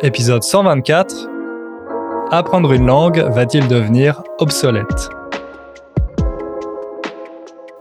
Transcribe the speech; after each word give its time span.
Épisode 0.00 0.44
124. 0.44 1.28
Apprendre 2.30 2.72
une 2.72 2.86
langue 2.86 3.18
va-t-il 3.18 3.66
devenir 3.66 4.22
obsolète? 4.38 5.10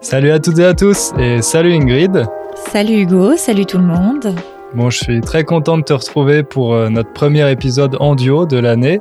Salut 0.02 0.32
à 0.32 0.40
toutes 0.40 0.58
et 0.58 0.66
à 0.66 0.74
tous 0.74 1.14
et 1.20 1.44
salut 1.44 1.74
Ingrid. 1.74 2.26
Salut 2.56 3.02
Hugo, 3.02 3.38
salut 3.38 3.68
tout 3.68 3.78
le 3.78 3.84
monde. 3.84 4.34
Bon, 4.74 4.90
je 4.90 4.98
suis 4.98 5.22
très 5.22 5.44
content 5.44 5.78
de 5.78 5.84
te 5.84 5.94
retrouver 5.94 6.42
pour 6.42 6.74
euh, 6.74 6.90
notre 6.90 7.14
premier 7.14 7.52
épisode 7.52 7.96
en 8.00 8.16
duo 8.16 8.48
de 8.48 8.58
l'année. 8.58 9.00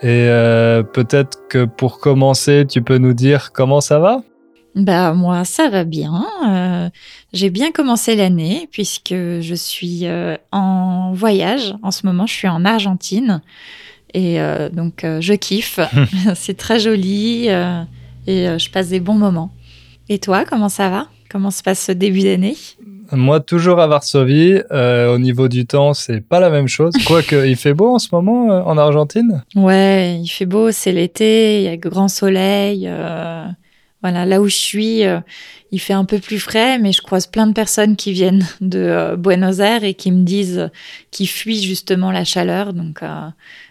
Et 0.00 0.28
euh, 0.28 0.82
peut-être 0.82 1.48
que 1.50 1.66
pour 1.66 1.98
commencer, 1.98 2.64
tu 2.66 2.80
peux 2.80 2.96
nous 2.96 3.12
dire 3.12 3.52
comment 3.52 3.82
ça 3.82 3.98
va? 3.98 4.22
Bah 4.74 5.12
moi, 5.12 5.44
ça 5.44 5.68
va 5.68 5.84
bien. 5.84 6.24
Euh, 6.46 6.67
j'ai 7.32 7.50
bien 7.50 7.70
commencé 7.72 8.16
l'année 8.16 8.68
puisque 8.70 9.14
je 9.14 9.54
suis 9.56 10.06
euh, 10.06 10.36
en 10.52 11.12
voyage. 11.14 11.74
En 11.82 11.90
ce 11.90 12.06
moment, 12.06 12.26
je 12.26 12.34
suis 12.34 12.48
en 12.48 12.64
Argentine. 12.64 13.40
Et 14.14 14.40
euh, 14.40 14.68
donc, 14.70 15.04
euh, 15.04 15.20
je 15.20 15.34
kiffe. 15.34 15.80
C'est 16.34 16.56
très 16.56 16.78
joli 16.80 17.46
euh, 17.48 17.82
et 18.26 18.48
euh, 18.48 18.58
je 18.58 18.70
passe 18.70 18.88
des 18.88 19.00
bons 19.00 19.14
moments. 19.18 19.52
Et 20.08 20.18
toi, 20.18 20.44
comment 20.44 20.68
ça 20.70 20.88
va? 20.88 21.08
Comment 21.30 21.50
se 21.50 21.62
passe 21.62 21.84
ce 21.86 21.92
début 21.92 22.22
d'année? 22.22 22.56
Moi, 23.12 23.40
toujours 23.40 23.80
à 23.80 23.86
Varsovie. 23.86 24.60
Euh, 24.70 25.14
au 25.14 25.18
niveau 25.18 25.48
du 25.48 25.66
temps, 25.66 25.94
c'est 25.94 26.20
pas 26.20 26.40
la 26.40 26.50
même 26.50 26.68
chose. 26.68 26.92
Quoique, 27.06 27.46
il 27.48 27.56
fait 27.56 27.74
beau 27.74 27.94
en 27.94 27.98
ce 27.98 28.08
moment 28.12 28.50
euh, 28.50 28.60
en 28.62 28.76
Argentine? 28.78 29.44
Ouais, 29.54 30.18
il 30.22 30.28
fait 30.28 30.46
beau, 30.46 30.70
c'est 30.72 30.92
l'été, 30.92 31.58
il 31.60 31.64
y 31.64 31.68
a 31.68 31.76
grand 31.76 32.08
soleil. 32.08 32.84
euh, 32.86 33.44
voilà, 34.02 34.24
là 34.24 34.40
où 34.40 34.48
je 34.48 34.56
suis, 34.56 35.04
euh, 35.04 35.20
il 35.72 35.80
fait 35.80 35.92
un 35.92 36.04
peu 36.04 36.18
plus 36.18 36.38
frais, 36.38 36.78
mais 36.78 36.92
je 36.92 37.02
croise 37.02 37.26
plein 37.26 37.46
de 37.46 37.52
personnes 37.52 37.96
qui 37.96 38.12
viennent 38.12 38.46
de 38.60 38.78
euh, 38.78 39.16
Buenos 39.16 39.58
Aires 39.58 39.84
et 39.84 39.94
qui 39.94 40.12
me 40.12 40.22
disent 40.22 40.58
euh, 40.58 40.68
qu'ils 41.10 41.28
fuient 41.28 41.62
justement 41.62 42.12
la 42.12 42.24
chaleur. 42.24 42.72
Donc, 42.72 43.00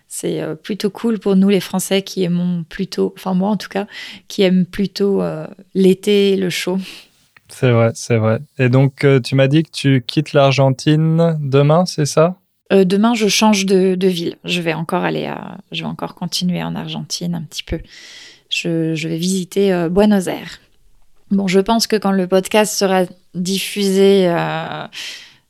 c'est 0.08 0.42
plutôt 0.64 0.90
cool 0.90 1.20
pour 1.20 1.36
nous, 1.36 1.50
les 1.50 1.60
Français, 1.60 2.02
qui 2.02 2.24
aimons 2.24 2.64
plutôt, 2.68 3.14
enfin 3.18 3.34
moi 3.34 3.50
en 3.50 3.58
tout 3.58 3.70
cas, 3.70 3.88
qui 4.28 4.42
aiment 4.42 4.66
plutôt 4.66 5.22
l'été, 5.76 6.38
le 6.38 6.50
chaud. 6.50 6.80
C'est 7.50 7.72
vrai, 7.72 7.92
c'est 7.94 8.18
vrai. 8.18 8.40
Et 8.58 8.70
donc, 8.70 9.06
tu 9.24 9.36
m'as 9.36 9.48
dit 9.48 9.64
que 9.64 9.72
tu 9.72 10.04
quittes 10.06 10.34
l'Argentine 10.34 11.38
demain, 11.42 11.86
c'est 11.86 12.06
ça? 12.06 12.38
Euh, 12.74 12.84
demain, 12.84 13.14
je 13.14 13.28
change 13.28 13.66
de, 13.66 13.96
de 13.96 14.08
ville. 14.08 14.36
Je 14.44 14.62
vais 14.62 14.74
encore 14.74 15.04
aller 15.04 15.26
à, 15.26 15.58
je 15.72 15.82
vais 15.84 15.88
encore 15.88 16.16
continuer 16.16 16.62
en 16.64 16.76
Argentine 16.76 17.36
un 17.36 17.42
petit 17.42 17.64
peu. 17.64 17.80
Je, 18.50 18.96
je 18.96 19.08
vais 19.08 19.18
visiter 19.18 19.74
euh, 19.74 19.90
Buenos 19.90 20.28
Aires. 20.28 20.60
Bon, 21.32 21.48
je 21.48 21.60
pense 21.60 21.88
que 21.88 21.96
quand 21.96 22.12
le 22.12 22.28
podcast 22.28 22.74
sera 22.74 23.04
diffusé, 23.36 24.30
euh, 24.30 24.88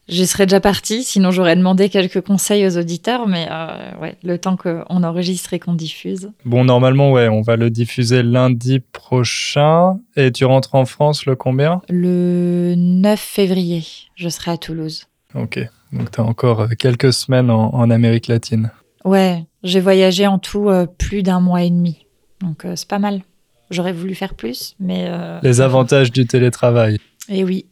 je 0.10 0.24
serai 0.24 0.46
déjà 0.46 0.60
partie. 0.60 1.04
Sinon, 1.04 1.32
j'aurais 1.32 1.56
demandé 1.56 1.90
quelques 1.90 2.22
conseils 2.22 2.66
aux 2.66 2.78
auditeurs. 2.78 3.28
Mais 3.28 3.48
euh, 3.52 3.92
ouais, 4.02 4.16
le 4.24 4.38
temps 4.38 4.56
qu'on 4.56 5.04
enregistre 5.04 5.54
et 5.54 5.60
qu'on 5.60 5.74
diffuse. 5.74 6.32
Bon, 6.46 6.64
normalement, 6.64 7.12
ouais, 7.12 7.28
on 7.28 7.42
va 7.42 7.56
le 7.58 7.70
diffuser 7.70 8.24
lundi 8.24 8.80
prochain. 8.80 10.00
Et 10.16 10.32
tu 10.32 10.46
rentres 10.46 10.76
en 10.76 10.86
France 10.86 11.26
le 11.26 11.36
combien? 11.36 11.82
Le 11.90 12.74
9 12.76 13.20
février, 13.20 13.84
je 14.16 14.30
serai 14.30 14.52
à 14.52 14.58
Toulouse. 14.58 15.08
Ok. 15.36 15.60
Donc, 15.92 16.12
tu 16.12 16.22
as 16.22 16.24
encore 16.24 16.62
euh, 16.62 16.68
quelques 16.78 17.14
semaines 17.14 17.50
en, 17.50 17.74
en 17.74 17.90
Amérique 17.90 18.28
latine. 18.28 18.72
Ouais, 19.06 19.46
j'ai 19.64 19.80
voyagé 19.80 20.26
en 20.28 20.40
tout 20.40 20.70
euh, 20.70 20.86
plus 20.86 21.24
d'un 21.24 21.40
mois 21.40 21.64
et 21.64 21.70
demi. 21.70 22.07
Donc, 22.42 22.66
euh, 22.66 22.76
c'est 22.76 22.88
pas 22.88 23.00
mal. 23.00 23.22
J'aurais 23.70 23.94
voulu 23.94 24.16
faire 24.16 24.34
plus, 24.34 24.76
mais... 24.80 25.06
euh, 25.10 25.40
Les 25.44 25.60
avantages 25.62 26.12
du 26.12 26.26
télétravail. 26.26 26.98
Et 27.30 27.44
oui, 27.44 27.66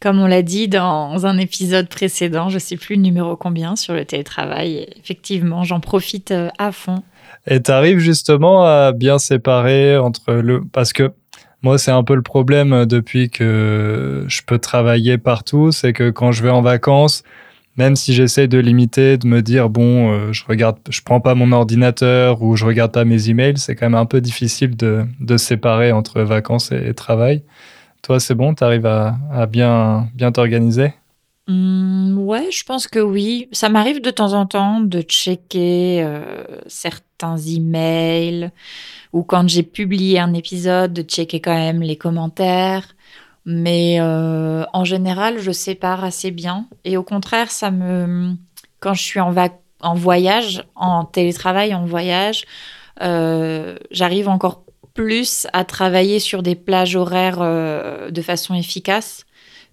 comme 0.00 0.20
on 0.20 0.26
l'a 0.26 0.42
dit 0.42 0.68
dans 0.68 1.26
un 1.26 1.38
épisode 1.38 1.88
précédent, 1.88 2.48
je 2.48 2.58
sais 2.58 2.76
plus 2.76 2.96
le 2.96 3.02
numéro 3.02 3.36
combien 3.36 3.76
sur 3.76 3.94
le 3.94 4.04
télétravail. 4.04 4.86
effectivement, 4.98 5.64
j'en 5.64 5.80
profite 5.80 6.30
euh, 6.30 6.48
à 6.58 6.72
fond. 6.72 7.02
Et 7.46 7.60
tu 7.60 7.70
arrives 7.70 7.98
justement 7.98 8.64
à 8.64 8.92
bien 8.92 9.18
séparer 9.18 9.96
entre 9.96 10.34
le... 10.34 10.62
Parce 10.72 10.92
que 10.92 11.12
moi, 11.62 11.78
c'est 11.78 11.90
un 11.90 12.04
peu 12.04 12.14
le 12.14 12.22
problème 12.22 12.86
depuis 12.86 13.28
que 13.30 14.24
je 14.28 14.42
peux 14.46 14.58
travailler 14.58 15.18
partout, 15.18 15.72
c'est 15.72 15.92
que 15.92 16.10
quand 16.10 16.32
je 16.32 16.42
vais 16.42 16.50
en 16.50 16.62
vacances, 16.62 17.22
même 17.76 17.96
si 17.96 18.12
j'essaie 18.12 18.48
de 18.48 18.58
limiter, 18.58 19.16
de 19.16 19.26
me 19.26 19.42
dire, 19.42 19.70
bon, 19.70 20.12
euh, 20.12 20.32
je 20.32 20.44
regarde, 20.46 20.78
je 20.90 21.00
prends 21.02 21.20
pas 21.20 21.34
mon 21.34 21.52
ordinateur 21.52 22.42
ou 22.42 22.56
je 22.56 22.64
regarde 22.64 22.92
pas 22.92 23.04
mes 23.04 23.30
emails, 23.30 23.58
c'est 23.58 23.76
quand 23.76 23.86
même 23.86 23.94
un 24.00 24.06
peu 24.06 24.20
difficile 24.20 24.76
de, 24.76 25.04
de 25.20 25.36
séparer 25.36 25.92
entre 25.92 26.20
vacances 26.22 26.72
et, 26.72 26.92
travail. 26.94 27.42
Toi, 28.02 28.18
c'est 28.18 28.34
bon, 28.34 28.54
tu 28.54 28.64
arrives 28.64 28.86
à, 28.86 29.46
bien, 29.46 30.08
bien 30.14 30.32
t'organiser? 30.32 30.94
Hum, 31.48 32.18
ouais, 32.18 32.50
je 32.50 32.64
pense 32.64 32.86
que 32.86 32.98
oui. 32.98 33.48
Ça 33.52 33.68
m'arrive 33.68 34.00
de 34.00 34.10
temps 34.10 34.32
en 34.32 34.46
temps 34.46 34.80
de 34.80 35.00
checker 35.02 36.02
euh, 36.02 36.44
certains 36.66 37.36
emails 37.36 38.50
ou 39.12 39.22
quand 39.22 39.48
j'ai 39.48 39.62
publié 39.62 40.18
un 40.18 40.34
épisode, 40.34 40.92
de 40.92 41.02
checker 41.02 41.40
quand 41.40 41.54
même 41.54 41.82
les 41.82 41.96
commentaires. 41.96 42.94
Mais 43.44 43.98
euh, 44.00 44.64
en 44.72 44.84
général, 44.84 45.38
je 45.38 45.50
sépare 45.50 46.04
assez 46.04 46.30
bien. 46.30 46.66
Et 46.84 46.96
au 46.96 47.02
contraire, 47.02 47.50
ça 47.50 47.70
me, 47.70 48.34
quand 48.80 48.94
je 48.94 49.02
suis 49.02 49.20
en, 49.20 49.32
vac- 49.32 49.60
en 49.80 49.94
voyage, 49.94 50.64
en 50.74 51.04
télétravail, 51.04 51.74
en 51.74 51.84
voyage, 51.86 52.44
euh, 53.02 53.76
j'arrive 53.90 54.28
encore 54.28 54.64
plus 54.94 55.46
à 55.52 55.64
travailler 55.64 56.18
sur 56.18 56.42
des 56.42 56.54
plages 56.54 56.96
horaires 56.96 57.38
euh, 57.40 58.10
de 58.10 58.22
façon 58.22 58.54
efficace 58.54 59.24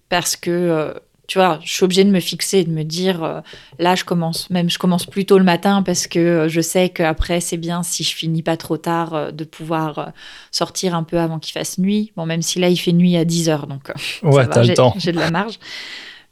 parce 0.08 0.36
que 0.36 0.94
tu 1.28 1.38
vois, 1.38 1.60
je 1.62 1.72
suis 1.72 1.84
obligée 1.84 2.04
de 2.04 2.10
me 2.10 2.20
fixer, 2.20 2.64
de 2.64 2.70
me 2.70 2.82
dire, 2.82 3.22
euh, 3.22 3.40
là, 3.78 3.94
je 3.94 4.02
commence, 4.04 4.48
même 4.50 4.68
je 4.70 4.78
commence 4.78 5.04
plus 5.06 5.26
tôt 5.26 5.36
le 5.38 5.44
matin 5.44 5.82
parce 5.82 6.06
que 6.06 6.18
euh, 6.18 6.48
je 6.48 6.60
sais 6.62 6.88
qu'après, 6.88 7.40
c'est 7.40 7.58
bien 7.58 7.82
si 7.82 8.02
je 8.02 8.14
finis 8.16 8.42
pas 8.42 8.56
trop 8.56 8.78
tard 8.78 9.12
euh, 9.14 9.30
de 9.30 9.44
pouvoir 9.44 10.12
sortir 10.50 10.94
un 10.94 11.02
peu 11.04 11.18
avant 11.20 11.38
qu'il 11.38 11.52
fasse 11.52 11.76
nuit. 11.78 12.12
Bon, 12.16 12.24
même 12.26 12.40
si 12.42 12.58
là, 12.58 12.70
il 12.70 12.76
fait 12.78 12.92
nuit 12.92 13.16
à 13.16 13.24
10 13.26 13.50
heures, 13.50 13.66
donc 13.66 13.92
Ouais, 14.22 14.32
ça 14.32 14.38
va, 14.42 14.46
t'as 14.48 14.60
le 14.62 14.66
j'ai- 14.66 14.74
temps. 14.74 14.94
J'ai 14.96 15.12
de 15.12 15.18
la 15.20 15.30
marge. 15.30 15.58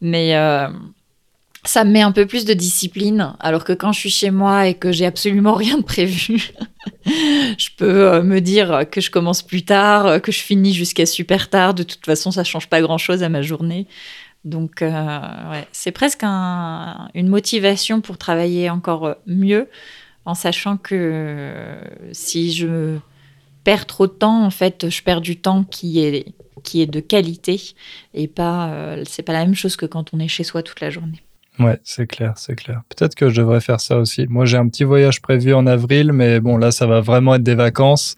Mais 0.01 0.35
ça 1.65 1.85
me 1.85 1.91
met 1.91 2.03
un 2.03 2.13
peu 2.13 2.27
plus 2.27 2.45
de 2.45 2.55
discipline, 2.55 3.35
alors 3.41 3.65
que 3.65 3.73
quand 3.73 3.93
je 3.93 3.99
suis 3.99 4.11
chez 4.11 4.31
moi 4.31 4.69
et 4.69 4.75
que 4.75 4.93
j'ai 4.93 5.05
absolument 5.05 5.55
rien 5.63 5.79
de 5.79 5.83
prévu, 5.83 6.53
je 7.07 7.69
peux 7.77 8.23
me 8.23 8.41
dire 8.41 8.85
que 8.91 9.01
je 9.01 9.11
commence 9.11 9.43
plus 9.43 9.63
tard, 9.65 10.23
que 10.23 10.33
je 10.33 10.41
finis 10.41 10.73
jusqu'à 10.73 11.07
super 11.07 11.51
tard. 11.51 11.75
De 11.75 11.83
toute 11.83 12.05
façon, 12.07 12.31
ça 12.31 12.45
change 12.45 12.69
pas 12.69 12.81
grand-chose 12.81 13.23
à 13.23 13.29
ma 13.29 13.43
journée. 13.43 13.87
Donc, 14.47 14.81
euh, 14.81 15.61
c'est 15.73 15.91
presque 15.91 16.23
un- 16.23 17.09
une 17.15 17.29
motivation 17.29 18.01
pour 18.01 18.17
travailler 18.17 18.71
encore 18.71 19.07
euh, 19.07 19.15
mieux, 19.27 19.69
en 20.25 20.35
sachant 20.35 20.77
que 20.79 20.95
euh, 20.95 21.81
si 22.13 22.53
je 22.53 22.97
perds 23.65 23.87
trop 23.87 24.07
de 24.07 24.13
temps, 24.13 24.45
en 24.45 24.51
fait, 24.51 24.89
je 24.89 25.03
perds 25.03 25.21
du 25.21 25.37
temps 25.37 25.65
qui 25.65 25.99
est, 26.01 26.33
qui 26.63 26.81
est 26.81 26.87
de 26.87 27.01
qualité 27.01 27.61
et 28.15 28.29
pas, 28.29 28.69
euh, 28.69 29.03
c'est 29.05 29.25
pas 29.25 29.33
la 29.33 29.45
même 29.45 29.57
chose 29.57 29.77
que 29.77 29.85
quand 29.87 30.15
on 30.15 30.21
est 30.21 30.29
chez 30.29 30.45
soi 30.45 30.63
toute 30.63 30.81
la 30.81 30.91
journée. 30.91 31.21
Ouais, 31.59 31.81
c'est 31.83 32.07
clair, 32.07 32.35
c'est 32.37 32.55
clair. 32.55 32.83
Peut-être 32.91 33.15
que 33.15 33.29
je 33.31 33.41
devrais 33.41 33.61
faire 33.61 33.81
ça 33.81 33.99
aussi. 33.99 34.27
Moi, 34.29 34.45
j'ai 34.45 34.59
un 34.59 34.69
petit 34.69 34.85
voyage 34.85 35.21
prévu 35.23 35.55
en 35.55 35.67
avril, 35.67 36.13
mais 36.13 36.39
bon, 36.39 36.57
là, 36.59 36.71
ça 36.71 36.87
va 36.87 37.01
vraiment 37.01 37.35
être 37.35 37.43
des 37.43 37.55
vacances. 37.55 38.15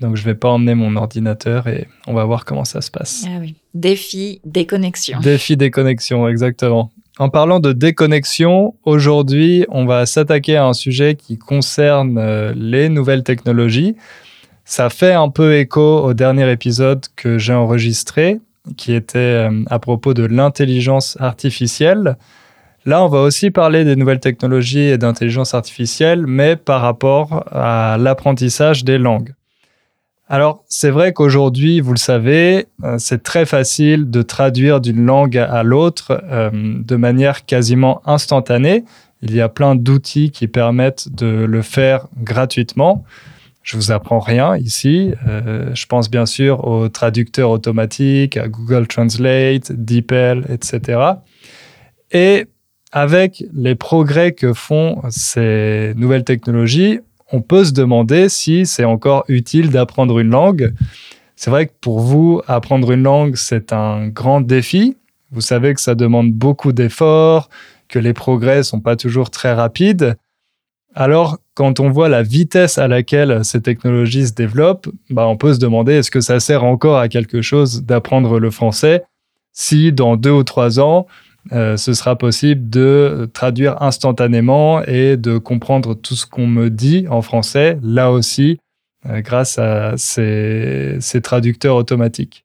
Donc, 0.00 0.16
je 0.16 0.24
vais 0.24 0.34
pas 0.34 0.48
emmener 0.48 0.74
mon 0.74 0.94
ordinateur 0.96 1.68
et 1.68 1.88
on 2.06 2.12
va 2.12 2.24
voir 2.24 2.44
comment 2.44 2.64
ça 2.64 2.80
se 2.80 2.90
passe. 2.90 3.24
Ah 3.26 3.38
oui. 3.40 3.54
Défi, 3.74 4.40
déconnexion. 4.44 5.20
Défi 5.20 5.56
déconnexion, 5.56 6.28
exactement. 6.28 6.90
En 7.18 7.30
parlant 7.30 7.60
de 7.60 7.72
déconnexion, 7.72 8.74
aujourd'hui, 8.84 9.64
on 9.70 9.86
va 9.86 10.04
s'attaquer 10.04 10.56
à 10.56 10.66
un 10.66 10.74
sujet 10.74 11.14
qui 11.14 11.38
concerne 11.38 12.18
euh, 12.18 12.52
les 12.54 12.90
nouvelles 12.90 13.22
technologies. 13.22 13.96
Ça 14.66 14.90
fait 14.90 15.14
un 15.14 15.30
peu 15.30 15.56
écho 15.56 16.00
au 16.04 16.12
dernier 16.12 16.50
épisode 16.50 17.06
que 17.16 17.38
j'ai 17.38 17.54
enregistré, 17.54 18.38
qui 18.76 18.92
était 18.92 19.18
euh, 19.18 19.64
à 19.70 19.78
propos 19.78 20.12
de 20.12 20.26
l'intelligence 20.26 21.16
artificielle. 21.18 22.18
Là, 22.84 23.02
on 23.02 23.08
va 23.08 23.20
aussi 23.20 23.50
parler 23.50 23.84
des 23.84 23.96
nouvelles 23.96 24.20
technologies 24.20 24.80
et 24.80 24.98
d'intelligence 24.98 25.54
artificielle, 25.54 26.26
mais 26.26 26.54
par 26.54 26.82
rapport 26.82 27.44
à 27.50 27.96
l'apprentissage 27.98 28.84
des 28.84 28.98
langues. 28.98 29.32
Alors, 30.28 30.64
c'est 30.68 30.90
vrai 30.90 31.12
qu'aujourd'hui, 31.12 31.80
vous 31.80 31.92
le 31.92 31.98
savez, 31.98 32.66
euh, 32.82 32.96
c'est 32.98 33.22
très 33.22 33.46
facile 33.46 34.10
de 34.10 34.22
traduire 34.22 34.80
d'une 34.80 35.04
langue 35.06 35.38
à 35.38 35.62
l'autre 35.62 36.20
euh, 36.24 36.50
de 36.52 36.96
manière 36.96 37.46
quasiment 37.46 38.02
instantanée. 38.06 38.84
Il 39.22 39.32
y 39.34 39.40
a 39.40 39.48
plein 39.48 39.76
d'outils 39.76 40.32
qui 40.32 40.48
permettent 40.48 41.14
de 41.14 41.26
le 41.26 41.62
faire 41.62 42.08
gratuitement. 42.18 43.04
Je 43.62 43.76
vous 43.76 43.92
apprends 43.92 44.18
rien 44.18 44.56
ici. 44.56 45.12
Euh, 45.28 45.70
je 45.74 45.86
pense 45.86 46.10
bien 46.10 46.26
sûr 46.26 46.66
aux 46.66 46.88
traducteurs 46.88 47.50
automatiques, 47.50 48.36
à 48.36 48.48
Google 48.48 48.88
Translate, 48.88 49.70
DeepL, 49.72 50.44
etc. 50.48 51.00
Et 52.10 52.46
avec 52.90 53.44
les 53.52 53.76
progrès 53.76 54.32
que 54.32 54.52
font 54.52 55.02
ces 55.10 55.92
nouvelles 55.96 56.24
technologies, 56.24 56.98
on 57.32 57.40
peut 57.40 57.64
se 57.64 57.72
demander 57.72 58.28
si 58.28 58.66
c'est 58.66 58.84
encore 58.84 59.24
utile 59.28 59.70
d'apprendre 59.70 60.18
une 60.18 60.30
langue. 60.30 60.74
C'est 61.34 61.50
vrai 61.50 61.66
que 61.66 61.72
pour 61.80 62.00
vous, 62.00 62.40
apprendre 62.46 62.92
une 62.92 63.02
langue, 63.02 63.36
c'est 63.36 63.72
un 63.72 64.08
grand 64.08 64.40
défi. 64.40 64.96
Vous 65.32 65.40
savez 65.40 65.74
que 65.74 65.80
ça 65.80 65.94
demande 65.94 66.32
beaucoup 66.32 66.72
d'efforts, 66.72 67.48
que 67.88 67.98
les 67.98 68.12
progrès 68.12 68.62
sont 68.62 68.80
pas 68.80 68.96
toujours 68.96 69.30
très 69.30 69.52
rapides. 69.52 70.16
Alors, 70.94 71.38
quand 71.54 71.78
on 71.78 71.90
voit 71.90 72.08
la 72.08 72.22
vitesse 72.22 72.78
à 72.78 72.88
laquelle 72.88 73.44
ces 73.44 73.60
technologies 73.60 74.28
se 74.28 74.32
développent, 74.32 74.88
bah, 75.10 75.26
on 75.26 75.36
peut 75.36 75.52
se 75.52 75.58
demander 75.58 75.94
est-ce 75.94 76.10
que 76.10 76.22
ça 76.22 76.40
sert 76.40 76.64
encore 76.64 76.98
à 76.98 77.08
quelque 77.08 77.42
chose 77.42 77.82
d'apprendre 77.82 78.38
le 78.38 78.50
français 78.50 79.04
si 79.52 79.90
dans 79.90 80.16
deux 80.16 80.30
ou 80.30 80.44
trois 80.44 80.80
ans, 80.80 81.06
euh, 81.52 81.76
ce 81.76 81.92
sera 81.94 82.16
possible 82.16 82.68
de 82.68 83.28
traduire 83.32 83.82
instantanément 83.82 84.82
et 84.84 85.16
de 85.16 85.38
comprendre 85.38 85.94
tout 85.94 86.14
ce 86.14 86.26
qu'on 86.26 86.46
me 86.46 86.70
dit 86.70 87.06
en 87.08 87.22
français, 87.22 87.78
là 87.82 88.10
aussi, 88.10 88.58
euh, 89.08 89.20
grâce 89.20 89.58
à 89.58 89.94
ces, 89.96 90.98
traducteurs 91.22 91.76
automatiques. 91.76 92.44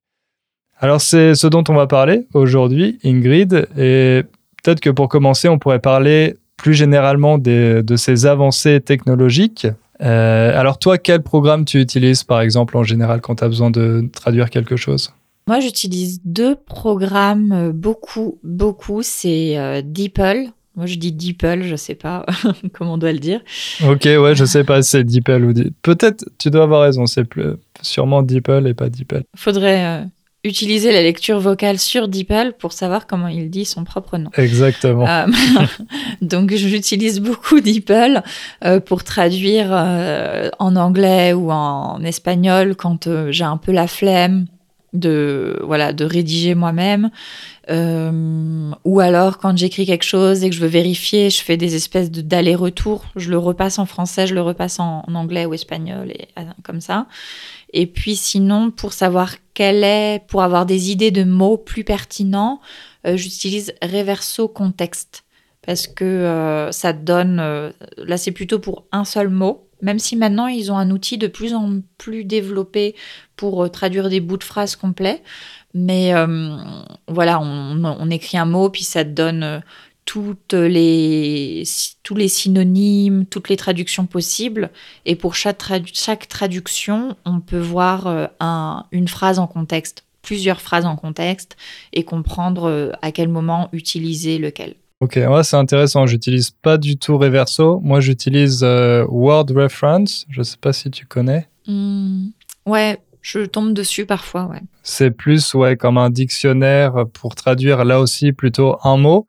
Alors 0.80 1.02
c'est 1.02 1.36
ce 1.36 1.48
dont 1.48 1.64
on 1.70 1.74
va 1.74 1.88
parler 1.88 2.28
aujourd'hui, 2.34 3.00
Ingrid, 3.04 3.68
et 3.78 4.24
peut-être 4.64 4.80
que 4.80 4.90
pour 4.90 5.10
commencer, 5.10 5.48
on 5.48 5.60
pourrait 5.60 5.80
parler 5.80 6.38
plus 6.58 6.74
généralement 6.74 7.38
de 7.38 7.96
ces 7.96 8.26
avancées 8.26 8.82
technologiques. 8.82 9.68
Euh, 10.02 10.60
alors 10.60 10.80
toi, 10.80 10.98
quel 10.98 11.22
programme 11.22 11.66
tu 11.66 11.80
utilises 11.80 12.24
par 12.24 12.42
exemple 12.42 12.76
en 12.78 12.84
général 12.84 13.22
quand 13.22 13.36
tu 13.36 13.44
as 13.44 13.48
besoin 13.48 13.70
de 13.70 14.10
traduire 14.14 14.50
quelque 14.50 14.76
chose? 14.76 15.14
Moi, 15.48 15.60
j'utilise 15.60 16.22
deux 16.24 16.56
programmes 16.56 17.52
euh, 17.52 17.72
beaucoup, 17.74 18.40
beaucoup. 18.44 19.02
C'est 19.02 19.58
euh, 19.58 19.82
DeepL. 19.84 20.50
Moi, 20.76 20.86
je 20.86 20.96
dis 20.96 21.12
DeepL, 21.12 21.64
je 21.64 21.76
sais 21.76 21.96
pas 21.96 22.26
comment 22.74 22.94
on 22.94 22.98
doit 22.98 23.12
le 23.12 23.20
dire. 23.20 23.42
Ok, 23.86 24.06
ouais, 24.06 24.36
je 24.36 24.46
sais 24.46 24.64
pas 24.64 24.82
si 24.82 24.92
c'est 24.92 25.04
DeepL 25.04 25.44
ou 25.44 25.54
Peut-être, 25.82 26.26
tu 26.38 26.50
dois 26.50 26.64
avoir 26.64 26.84
raison, 26.84 27.06
c'est 27.06 27.28
sûrement 27.82 28.24
DeepL 28.24 28.68
et 28.68 28.74
pas 28.74 28.90
DeepL. 28.90 29.24
Faudrait 29.36 29.84
euh, 29.86 30.04
utiliser 30.46 30.94
la 30.94 31.02
lecture 31.02 31.42
vocale 31.42 31.78
sur 31.78 32.08
DeepL 32.08 32.54
pour 32.58 32.72
savoir 32.72 33.06
comment 33.06 33.28
il 33.28 33.50
dit 33.50 33.66
son 33.66 33.84
propre 33.84 34.18
nom. 34.18 34.30
Exactement. 34.38 35.06
donc, 36.22 36.54
j'utilise 36.54 37.20
beaucoup 37.20 37.60
DeepL 37.60 38.24
pour 38.86 39.04
traduire 39.04 39.74
en 39.74 40.76
anglais 40.78 41.34
ou 41.34 41.52
en 41.52 42.02
espagnol 42.04 42.78
quand 42.78 43.10
j'ai 43.30 43.44
un 43.44 43.58
peu 43.58 43.74
la 43.74 43.88
flemme 43.88 44.46
de 44.94 45.60
voilà 45.64 45.94
de 45.94 46.06
rédiger 46.06 46.56
moi-même. 46.56 47.12
Euh, 47.70 48.72
ou 48.84 49.00
alors 49.00 49.38
quand 49.38 49.56
j'écris 49.58 49.86
quelque 49.86 50.04
chose 50.04 50.44
et 50.44 50.50
que 50.50 50.56
je 50.56 50.62
veux 50.62 50.68
vérifier 50.68 51.30
je 51.30 51.44
fais 51.44 51.58
des 51.58 51.76
espèces 51.76 52.10
de 52.10 52.22
d'aller-retour 52.22 53.06
je 53.16 53.30
le 53.30 53.38
repasse 53.38 53.78
en 53.78 53.86
français 53.86 54.26
je 54.26 54.34
le 54.34 54.42
repasse 54.42 54.80
en, 54.80 55.04
anglais 55.14 55.46
ou 55.46 55.54
espagnol 55.54 56.12
et 56.12 56.28
euh, 56.38 56.44
comme 56.64 56.82
ça. 56.82 57.08
Et 57.74 57.88
puis 57.88 58.16
sinon 58.16 58.72
pour 58.72 58.94
savoir 58.94 59.36
quel 59.54 59.84
est 59.84 60.24
pour 60.28 60.44
avoir 60.44 60.66
des 60.66 60.92
idées 60.92 61.12
de 61.12 61.24
mots 61.24 61.58
plus 61.58 61.84
pertinents 61.84 62.60
euh, 63.08 63.16
j'utilise 63.16 63.74
Reverso 63.82 64.48
Contexte 64.48 65.24
parce 65.66 65.86
que 65.86 66.70
ça 66.72 66.92
donne 66.92 67.38
là 67.98 68.18
c'est 68.18 68.32
plutôt 68.32 68.58
pour 68.58 68.86
un 68.92 69.06
seul 69.06 69.30
mot 69.30 69.68
même 69.82 70.00
si 70.00 70.16
maintenant 70.16 70.48
ils 70.48 70.72
ont 70.72 70.78
un 70.78 70.92
outil 70.92 71.18
de 71.18 71.28
plus 71.28 71.54
en 71.54 71.82
plus 71.98 72.24
développé 72.24 72.96
pour 73.36 73.64
euh, 73.64 73.70
traduire 73.70 74.10
des 74.10 74.20
bouts 74.20 74.38
de 74.38 74.44
phrases 74.44 74.76
complets. 74.76 75.24
Mais 75.74 76.14
euh, 76.14 76.58
voilà, 77.08 77.40
on, 77.42 78.10
écrit 78.10 78.38
un 78.38 78.46
mot, 78.46 78.70
puis 78.70 78.84
ça 78.84 79.06
te 79.06 79.10
donne 79.10 79.44
euh, 79.44 79.60
toutes 80.06 80.54
les, 80.54 81.64
tous 82.04 82.16
les 82.16 82.28
synonymes, 82.28 83.26
toutes 83.26 83.50
les 83.50 83.58
traductions 83.58 84.06
possibles. 84.06 84.70
Et 85.06 85.16
pour 85.16 85.36
chaque, 85.36 85.58
traduction, 86.28 87.16
on 87.26 87.40
peut 87.40 87.60
voir 87.60 88.30
un, 88.40 88.86
une 88.92 89.08
phrase 89.08 89.40
en 89.40 89.48
contexte, 89.48 90.04
plusieurs 90.22 90.60
phrases 90.60 90.86
en 90.86 90.98
contexte, 90.98 91.56
et 91.94 92.04
comprendre 92.04 92.92
à 93.02 93.12
quel 93.12 93.30
moment 93.30 93.70
utiliser 93.72 94.40
lequel. 94.40 94.76
Ok, 95.02 95.16
ouais, 95.16 95.44
c'est 95.44 95.56
intéressant. 95.56 96.06
J'utilise 96.06 96.52
pas 96.52 96.78
du 96.78 96.96
tout 96.96 97.18
Reverso. 97.18 97.80
Moi, 97.80 98.02
j'utilise 98.02 98.62
euh, 98.64 99.04
Word 99.10 99.48
Reference. 99.50 100.28
Je 100.30 100.44
sais 100.44 100.58
pas 100.62 100.74
si 100.74 100.92
tu 100.92 101.08
connais. 101.08 101.48
Hmm. 101.66 102.28
ouais, 102.68 103.00
je 103.22 103.40
tombe 103.42 103.74
dessus 103.74 104.06
parfois, 104.06 104.46
ouais. 104.46 104.62
C'est 104.84 105.10
plus 105.10 105.56
ouais 105.56 105.76
comme 105.76 105.98
un 105.98 106.12
dictionnaire 106.12 107.06
pour 107.14 107.34
traduire 107.34 107.84
là 107.84 108.00
aussi 108.00 108.32
plutôt 108.32 108.78
un 108.84 108.98
mot. 108.98 109.28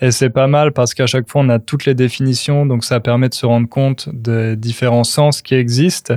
Et 0.00 0.10
c'est 0.10 0.30
pas 0.30 0.46
mal 0.46 0.72
parce 0.72 0.94
qu'à 0.94 1.06
chaque 1.06 1.28
fois 1.28 1.42
on 1.42 1.48
a 1.48 1.58
toutes 1.58 1.84
les 1.84 1.94
définitions, 1.94 2.66
donc 2.66 2.84
ça 2.84 3.00
permet 3.00 3.28
de 3.28 3.34
se 3.34 3.46
rendre 3.46 3.68
compte 3.68 4.08
des 4.12 4.56
différents 4.56 5.04
sens 5.04 5.42
qui 5.42 5.54
existent. 5.54 6.16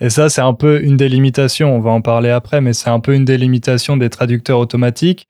Et 0.00 0.10
ça, 0.10 0.28
c'est 0.28 0.40
un 0.40 0.54
peu 0.54 0.82
une 0.82 0.96
des 0.96 1.08
limitations. 1.08 1.76
On 1.76 1.80
va 1.80 1.90
en 1.90 2.00
parler 2.00 2.30
après, 2.30 2.60
mais 2.60 2.72
c'est 2.72 2.90
un 2.90 2.98
peu 2.98 3.14
une 3.14 3.24
des 3.24 3.38
limitations 3.38 3.96
des 3.96 4.10
traducteurs 4.10 4.58
automatiques 4.58 5.28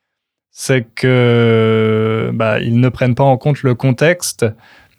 c'est 0.53 0.87
que 0.95 2.31
bah, 2.35 2.61
ils 2.61 2.79
ne 2.79 2.89
prennent 2.91 3.15
pas 3.15 3.25
en 3.25 3.39
compte 3.39 3.63
le 3.63 3.75
contexte 3.75 4.47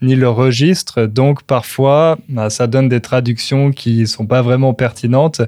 ni 0.02 0.16
le 0.16 0.28
registre, 0.28 1.06
donc 1.06 1.44
parfois 1.44 2.18
bah, 2.28 2.50
ça 2.50 2.68
donne 2.68 2.90
des 2.90 3.00
traductions 3.00 3.72
qui 3.72 4.06
sont 4.06 4.26
pas 4.26 4.42
vraiment 4.42 4.74
pertinentes. 4.74 5.42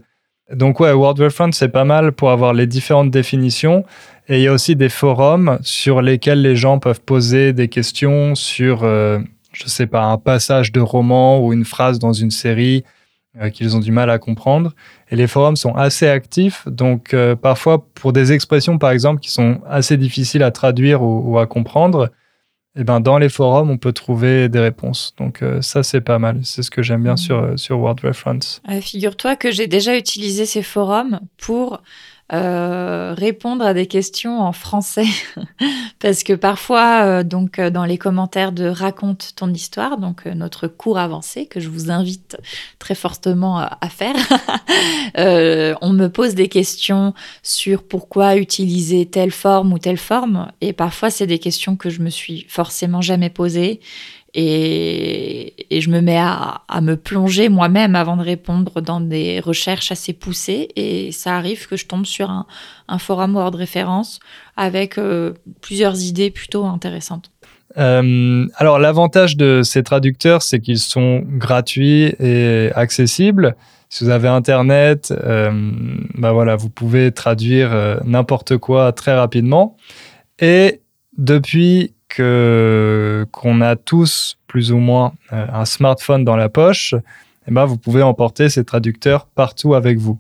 Donc 0.53 0.79
ouais, 0.79 0.93
Word 0.93 1.15
Reference 1.17 1.57
c'est 1.57 1.69
pas 1.69 1.83
mal 1.83 2.11
pour 2.11 2.29
avoir 2.31 2.53
les 2.53 2.67
différentes 2.67 3.11
définitions. 3.11 3.83
Et 4.27 4.37
il 4.37 4.43
y 4.43 4.47
a 4.47 4.53
aussi 4.53 4.75
des 4.75 4.89
forums 4.89 5.59
sur 5.61 6.01
lesquels 6.01 6.41
les 6.41 6.55
gens 6.55 6.79
peuvent 6.79 7.01
poser 7.01 7.53
des 7.53 7.67
questions 7.67 8.33
sur, 8.33 8.83
euh, 8.83 9.19
je 9.53 9.65
sais 9.67 9.87
pas, 9.87 10.03
un 10.03 10.17
passage 10.17 10.71
de 10.71 10.79
roman 10.79 11.43
ou 11.43 11.53
une 11.53 11.65
phrase 11.65 11.99
dans 11.99 12.13
une 12.13 12.31
série 12.31 12.83
qu'ils 13.53 13.75
ont 13.75 13.79
du 13.79 13.91
mal 13.91 14.09
à 14.09 14.17
comprendre. 14.17 14.73
Et 15.11 15.15
les 15.15 15.27
forums 15.27 15.55
sont 15.55 15.75
assez 15.75 16.07
actifs, 16.07 16.67
donc 16.67 17.13
euh, 17.13 17.35
parfois 17.35 17.85
pour 17.93 18.13
des 18.13 18.31
expressions 18.31 18.77
par 18.77 18.91
exemple 18.91 19.19
qui 19.19 19.31
sont 19.31 19.61
assez 19.67 19.97
difficiles 19.97 20.43
à 20.43 20.51
traduire 20.51 21.01
ou, 21.03 21.37
à 21.37 21.45
comprendre, 21.45 22.11
eh 22.75 22.83
ben, 22.83 22.99
dans 22.99 23.17
les 23.17 23.29
forums 23.29 23.69
on 23.69 23.77
peut 23.77 23.93
trouver 23.93 24.49
des 24.49 24.59
réponses. 24.59 25.13
Donc 25.17 25.43
euh, 25.43 25.61
ça 25.61 25.83
c'est 25.83 26.01
pas 26.01 26.19
mal, 26.19 26.39
c'est 26.43 26.63
ce 26.63 26.71
que 26.71 26.81
j'aime 26.81 27.03
bien 27.03 27.13
mmh. 27.13 27.17
sur, 27.17 27.59
sur 27.59 27.79
Word 27.79 27.97
Reference. 28.03 28.61
Figure-toi 28.81 29.35
que 29.35 29.51
j'ai 29.51 29.67
déjà 29.67 29.95
utilisé 29.95 30.45
ces 30.45 30.63
forums 30.63 31.19
pour 31.38 31.81
euh, 32.33 33.13
répondre 33.16 33.63
à 33.63 33.75
des 33.75 33.86
questions 33.86 34.42
en 34.42 34.51
français. 34.51 35.06
Parce 36.00 36.24
que 36.24 36.33
parfois 36.33 37.04
euh, 37.04 37.24
donc 37.24 37.60
euh, 37.60 37.69
dans 37.69 37.86
les 37.86 38.00
commentaires 38.00 38.51
de 38.51 38.66
raconte 38.66 39.33
ton 39.36 39.54
histoire 39.54 40.00
donc 40.00 40.25
notre 40.25 40.68
cours 40.68 40.98
avancé 40.98 41.45
que 41.45 41.60
je 41.60 41.69
vous 41.69 41.92
invite 41.92 42.38
très 42.80 42.95
fortement 42.95 43.60
à 43.60 43.89
faire 43.89 44.16
on 45.16 45.94
me 45.94 46.07
pose 46.07 46.33
des 46.33 46.48
questions 46.48 47.13
sur 47.44 47.83
pourquoi 47.83 48.38
utiliser 48.38 49.06
telle 49.06 49.31
forme 49.31 49.74
ou 49.74 49.77
telle 49.77 49.98
forme. 49.98 50.51
Et 50.62 50.74
parfois 50.74 51.12
c'est 51.12 51.27
des 51.27 51.39
questions 51.39 51.75
que 51.75 51.92
je 51.92 52.01
me 52.01 52.10
suis 52.10 52.48
forcément 52.50 53.01
jamais 53.01 53.29
posées 53.29 53.82
et, 54.38 55.54
je 55.72 55.89
me 55.89 56.01
mets 56.01 56.20
à, 56.20 56.62
me 56.82 56.96
plonger 56.96 57.48
moi-même 57.48 57.96
avant 57.96 58.18
de 58.18 58.22
répondre 58.22 58.82
dans 58.82 59.00
des 59.00 59.39
recherches 59.39 59.92
assez 59.92 60.12
poussées. 60.12 60.70
Et 60.75 61.12
ça 61.13 61.38
arrive 61.38 61.68
que 61.68 61.77
je 61.77 61.86
tombe 61.86 62.06
sur 62.06 62.30
un, 62.30 62.46
forum 63.00 63.36
Word 63.36 63.56
référence 63.56 64.20
avec 64.58 64.98
euh, 64.98 65.34
plusieurs 65.62 66.01
idées 66.04 66.32
plutôt 66.32 66.65
intéressantes. 66.65 67.32
Euh, 67.77 68.46
alors 68.56 68.77
l'avantage 68.77 69.38
de 69.38 69.62
ces 69.63 69.84
traducteurs, 69.84 70.42
c'est 70.42 70.60
qu'ils 70.60 70.80
sont 70.80 71.24
gratuits 71.25 72.13
et 72.20 72.72
accessibles. 72.75 73.56
Si 73.89 74.04
vous 74.04 74.10
avez 74.10 74.27
Internet, 74.27 75.13
euh, 75.24 75.72
bah 76.15 76.34
voilà, 76.34 76.56
vous 76.58 76.70
pouvez 76.70 77.12
traduire 77.12 78.00
n'importe 78.04 78.58
quoi 78.58 78.92
très 78.92 79.15
rapidement. 79.15 79.77
Et 80.39 80.82
depuis 81.18 81.94
que 82.15 83.25
qu'on 83.31 83.62
a 83.62 83.75
tous 83.75 84.38
plus 84.48 84.72
ou 84.72 84.77
moins 84.77 85.13
euh, 85.34 85.45
un 85.51 85.65
smartphone 85.65 86.24
dans 86.24 86.36
la 86.36 86.50
poche, 86.50 86.95
eh 87.48 87.51
ben 87.51 87.65
vous 87.65 87.77
pouvez 87.77 88.01
emporter 88.01 88.50
ces 88.50 88.63
traducteurs 88.63 89.25
partout 89.25 89.74
avec 89.74 89.98
vous. 89.98 90.19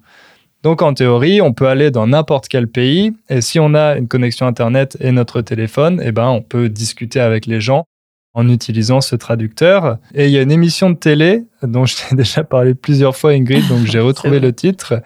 Donc 0.63 0.81
en 0.81 0.93
théorie, 0.93 1.41
on 1.41 1.53
peut 1.53 1.67
aller 1.67 1.91
dans 1.91 2.07
n'importe 2.07 2.47
quel 2.47 2.67
pays 2.67 3.13
et 3.29 3.41
si 3.41 3.59
on 3.59 3.73
a 3.75 3.97
une 3.97 4.07
connexion 4.07 4.47
internet 4.47 4.97
et 4.99 5.11
notre 5.11 5.41
téléphone, 5.41 6.01
eh 6.03 6.11
ben 6.11 6.27
on 6.27 6.41
peut 6.41 6.69
discuter 6.69 7.19
avec 7.19 7.45
les 7.45 7.61
gens 7.61 7.85
en 8.33 8.49
utilisant 8.49 8.99
ce 8.99 9.15
traducteur. 9.15 9.97
Et 10.13 10.25
il 10.25 10.31
y 10.31 10.37
a 10.37 10.41
une 10.41 10.51
émission 10.51 10.89
de 10.89 10.97
télé 10.97 11.45
dont 11.63 11.85
je 11.85 11.95
t'ai 11.95 12.15
déjà 12.23 12.43
parlé 12.43 12.75
plusieurs 12.75 13.15
fois 13.15 13.31
Ingrid, 13.31 13.67
donc 13.69 13.85
j'ai 13.85 13.99
retrouvé 14.01 14.39
le 14.39 14.53
titre. 14.53 15.01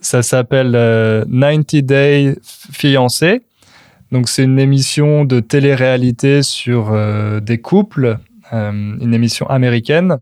Ça 0.00 0.22
s'appelle 0.22 0.72
90 0.72 1.76
euh, 1.76 1.82
Day 1.82 2.36
Fiancé 2.70 3.42
donc 4.12 4.28
c'est 4.28 4.44
une 4.44 4.58
émission 4.58 5.24
de 5.24 5.40
télé-réalité 5.40 6.42
sur 6.42 6.92
euh, 6.92 7.40
des 7.40 7.58
couples, 7.58 8.18
euh, 8.52 8.70
une 8.72 9.14
émission 9.14 9.48
américaine. 9.48 10.18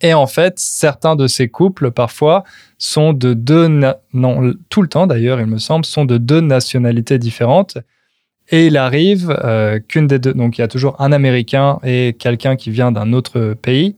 Et 0.00 0.14
en 0.14 0.26
fait, 0.26 0.58
certains 0.58 1.16
de 1.16 1.26
ces 1.26 1.48
couples, 1.48 1.90
parfois, 1.90 2.44
sont 2.78 3.12
de 3.12 3.32
deux, 3.32 3.68
non, 4.12 4.54
tout 4.68 4.82
le 4.82 4.88
temps 4.88 5.06
d'ailleurs, 5.06 5.40
il 5.40 5.46
me 5.46 5.58
semble, 5.58 5.84
sont 5.84 6.04
de 6.04 6.18
deux 6.18 6.40
nationalités 6.40 7.18
différentes. 7.18 7.78
Et 8.50 8.66
il 8.66 8.76
arrive 8.76 9.34
euh, 9.42 9.80
qu'une 9.80 10.06
des 10.06 10.18
deux, 10.18 10.34
donc 10.34 10.58
il 10.58 10.60
y 10.60 10.64
a 10.64 10.68
toujours 10.68 11.00
un 11.00 11.12
Américain 11.12 11.78
et 11.82 12.14
quelqu'un 12.18 12.56
qui 12.56 12.70
vient 12.70 12.92
d'un 12.92 13.12
autre 13.12 13.54
pays. 13.54 13.96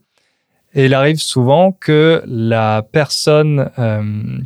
Et 0.75 0.85
il 0.87 0.95
arrive 0.95 1.19
souvent 1.19 1.73
que 1.73 2.23
la 2.27 2.87
personne 2.93 3.71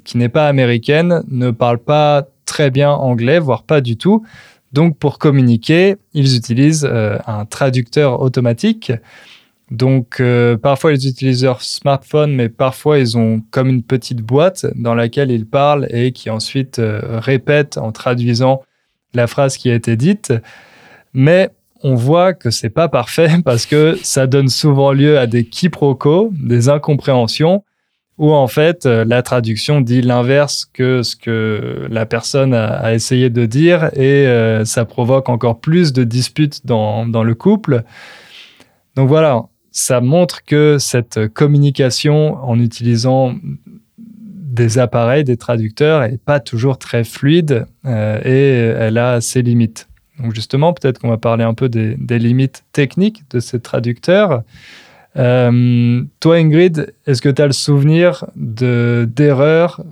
qui 0.05 0.17
n'est 0.17 0.29
pas 0.29 0.47
américaine 0.47 1.25
ne 1.29 1.51
parle 1.51 1.79
pas 1.79 2.29
très 2.51 2.73
bien 2.73 2.91
anglais, 2.91 3.39
voire 3.39 3.63
pas 3.63 3.81
du 3.81 3.97
tout. 3.97 4.25
Donc 4.73 4.99
pour 4.99 5.19
communiquer, 5.19 5.97
ils 6.15 6.37
utilisent 6.37 6.85
euh, 6.85 7.17
un 7.29 7.45
traducteur 7.45 8.21
automatique. 8.21 8.93
Donc 9.71 10.19
euh, 10.19 10.57
parfois 10.57 10.93
ils 10.93 11.07
utilisent 11.07 11.45
leur 11.45 11.63
smartphone, 11.63 12.35
mais 12.35 12.49
parfois 12.49 12.99
ils 12.99 13.17
ont 13.17 13.41
comme 13.53 13.69
une 13.69 13.85
petite 13.85 14.21
boîte 14.21 14.67
dans 14.75 14.97
laquelle 14.97 15.31
ils 15.31 15.47
parlent 15.47 15.87
et 15.91 16.11
qui 16.11 16.29
ensuite 16.29 16.81
euh, 16.81 17.21
répète 17.21 17.79
en 17.79 17.93
traduisant 17.93 18.63
la 19.15 19.29
phrase 19.29 19.57
qui 19.57 19.71
a 19.71 19.75
été 19.75 19.95
dite. 19.97 20.33
Mais 21.15 21.51
on 21.85 21.95
voit 21.95 22.35
que 22.35 22.51
c'est 22.51 22.71
pas 22.71 22.89
parfait 22.89 23.31
parce 23.45 23.65
que 23.65 23.97
ça 24.03 24.27
donne 24.27 24.49
souvent 24.49 24.91
lieu 24.91 25.21
à 25.21 25.29
des 25.29 25.45
quiproquos, 25.45 26.33
des 26.33 26.69
incompréhensions 26.69 27.63
où 28.21 28.35
en 28.35 28.49
fait 28.49 28.85
euh, 28.85 29.03
la 29.07 29.23
traduction 29.23 29.81
dit 29.81 30.03
l'inverse 30.03 30.69
que 30.75 31.03
ce 31.03 31.17
que 31.17 31.89
la 31.91 32.05
personne 32.05 32.53
a, 32.53 32.93
essayé 32.93 33.31
de 33.31 33.47
dire 33.47 33.87
et 33.95 34.27
euh, 34.27 34.67
ça 34.67 34.85
provoque 34.85 35.31
encore 35.31 35.59
plus 35.59 35.95
de 35.95 36.05
disputes 36.05 36.67
dans, 36.67 37.07
dans 37.07 37.25
le 37.25 37.35
couple. 37.35 37.83
Donc 38.95 39.09
voilà, 39.09 39.45
ça 39.71 40.03
montre 40.03 40.45
que 40.45 40.77
cette 40.79 41.29
communication 41.29 42.35
en 42.45 42.61
utilisant 42.61 43.35
des 44.19 44.79
appareils, 44.79 45.25
des 45.25 45.39
traducteurs, 45.39 46.07
n'est 46.07 46.19
pas 46.19 46.41
toujours 46.41 46.77
très 46.77 47.05
fluide 47.05 47.65
euh, 47.87 48.21
et 48.23 48.85
elle 48.85 48.99
a 48.99 49.23
ses 49.23 49.41
limites. 49.41 49.89
Donc 50.23 50.35
justement, 50.35 50.75
peut-être 50.75 50.99
qu'on 50.99 51.09
va 51.09 51.17
parler 51.17 51.45
un 51.45 51.55
peu 51.55 51.71
des, 51.71 51.95
des 51.95 52.19
limites 52.19 52.65
techniques 52.73 53.23
de 53.31 53.41
ces 53.41 53.61
traducteurs. 53.61 54.43
Euh, 55.17 56.03
toi, 56.21 56.37
Ingrid, 56.37 56.95
est-ce 57.07 57.21
que 57.21 57.29
tu 57.29 57.43
as 57.43 57.47
le 57.47 57.53
souvenir 57.53 58.27
d'erreurs 58.37 59.83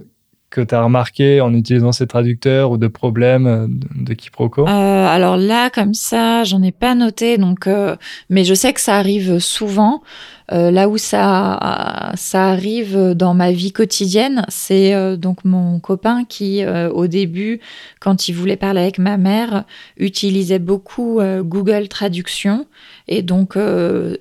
que 0.50 0.60
tu 0.60 0.74
as 0.74 0.82
remarquées 0.82 1.40
en 1.40 1.52
utilisant 1.52 1.92
ces 1.92 2.06
traducteurs 2.06 2.70
ou 2.70 2.78
de 2.78 2.88
problèmes 2.88 3.78
de, 3.94 4.14
quiproquo 4.14 4.66
euh, 4.66 5.06
Alors 5.06 5.36
là, 5.36 5.70
comme 5.70 5.94
ça, 5.94 6.44
j'en 6.44 6.62
ai 6.62 6.72
pas 6.72 6.94
noté, 6.94 7.38
donc, 7.38 7.66
euh, 7.66 7.96
mais 8.30 8.44
je 8.44 8.54
sais 8.54 8.72
que 8.72 8.80
ça 8.80 8.96
arrive 8.96 9.38
souvent. 9.38 10.02
Euh, 10.50 10.70
là 10.70 10.88
où 10.88 10.96
ça, 10.96 12.12
ça 12.14 12.48
arrive 12.48 13.12
dans 13.14 13.34
ma 13.34 13.52
vie 13.52 13.72
quotidienne, 13.72 14.46
c'est 14.48 14.94
euh, 14.94 15.16
donc 15.16 15.44
mon 15.44 15.78
copain 15.78 16.24
qui, 16.24 16.64
euh, 16.64 16.90
au 16.90 17.06
début, 17.06 17.60
quand 18.00 18.28
il 18.28 18.32
voulait 18.32 18.56
parler 18.56 18.80
avec 18.80 18.98
ma 18.98 19.18
mère, 19.18 19.64
utilisait 19.98 20.58
beaucoup 20.58 21.20
Google 21.42 21.88
Traduction. 21.88 22.66
Et 23.08 23.22
donc, 23.22 23.56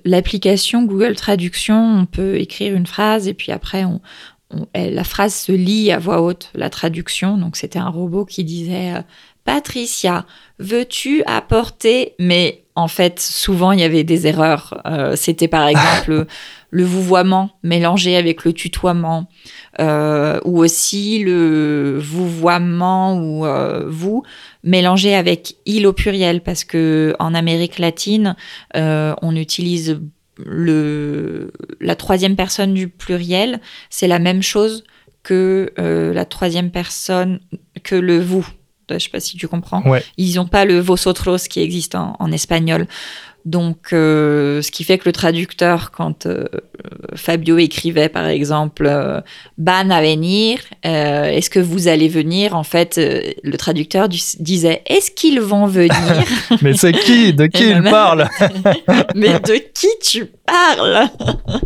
l'application 0.04 0.82
Google 0.84 1.14
Traduction, 1.14 2.00
on 2.00 2.06
peut 2.06 2.36
écrire 2.36 2.74
une 2.74 2.86
phrase 2.86 3.28
et 3.28 3.34
puis 3.34 3.52
après, 3.52 3.84
on, 3.84 4.00
la 4.74 5.04
phrase 5.04 5.34
se 5.34 5.52
lit 5.52 5.92
à 5.92 5.98
voix 5.98 6.22
haute, 6.22 6.50
la 6.54 6.70
traduction. 6.70 7.36
Donc, 7.36 7.56
c'était 7.56 7.78
un 7.78 7.88
robot 7.88 8.24
qui 8.24 8.44
disait 8.44 8.94
Patricia, 9.48 10.26
veux-tu 10.58 11.22
apporter? 11.24 12.14
Mais 12.18 12.64
en 12.74 12.86
fait, 12.86 13.18
souvent, 13.18 13.72
il 13.72 13.80
y 13.80 13.82
avait 13.82 14.04
des 14.04 14.26
erreurs. 14.26 14.82
Euh, 14.84 15.16
c'était 15.16 15.48
par 15.48 15.66
exemple 15.66 16.26
le 16.70 16.84
vouvoiement 16.84 17.50
mélangé 17.62 18.16
avec 18.16 18.44
le 18.44 18.52
tutoiement, 18.52 19.26
euh, 19.80 20.38
ou 20.44 20.58
aussi 20.58 21.24
le 21.24 21.98
vouvoiement 21.98 23.16
ou 23.16 23.46
euh, 23.46 23.86
vous 23.88 24.22
mélangé 24.64 25.14
avec 25.14 25.56
il 25.64 25.86
au 25.86 25.94
pluriel, 25.94 26.42
parce 26.42 26.64
que 26.64 27.16
en 27.18 27.34
Amérique 27.34 27.78
latine, 27.78 28.36
on 28.74 29.34
utilise 29.34 29.98
le, 30.44 31.52
la 31.80 31.96
troisième 31.96 32.36
personne 32.36 32.74
du 32.74 32.88
pluriel, 32.88 33.60
c'est 33.90 34.08
la 34.08 34.18
même 34.18 34.42
chose 34.42 34.84
que 35.22 35.72
la 35.76 36.24
troisième 36.24 36.70
personne 36.70 37.40
que 37.82 37.94
le 37.94 38.18
vous. 38.18 38.46
Je 38.90 38.98
sais 38.98 39.10
pas 39.10 39.20
si 39.20 39.36
tu 39.36 39.48
comprends. 39.48 39.82
Ils 40.16 40.36
n'ont 40.36 40.46
pas 40.46 40.64
le 40.64 40.78
vosotros 40.78 41.48
qui 41.48 41.60
existe 41.60 41.94
en, 41.94 42.32
espagnol. 42.32 42.86
Donc, 43.44 43.92
euh, 43.92 44.62
ce 44.62 44.70
qui 44.70 44.84
fait 44.84 44.98
que 44.98 45.06
le 45.06 45.12
traducteur, 45.12 45.90
quand 45.90 46.26
euh, 46.26 46.44
Fabio 47.14 47.56
écrivait, 47.56 48.10
par 48.10 48.26
exemple, 48.26 48.84
euh, 48.86 49.20
van 49.56 49.88
à 49.90 50.02
venir, 50.02 50.58
est-ce 50.82 51.48
que 51.48 51.60
vous 51.60 51.88
allez 51.88 52.08
venir? 52.08 52.54
En 52.54 52.64
fait, 52.64 52.98
le 52.98 53.56
traducteur 53.56 54.08
disait, 54.08 54.82
est-ce 54.86 55.10
qu'ils 55.10 55.40
vont 55.40 55.66
venir? 55.66 56.24
Mais 56.62 56.74
c'est 56.74 56.92
qui? 56.92 57.32
De 57.32 57.46
qui 57.46 57.70
il 57.70 57.82
parle? 57.82 58.28
Mais 59.14 59.40
de 59.40 59.54
qui 59.72 59.88
tu 60.02 60.26
parles? 60.26 61.08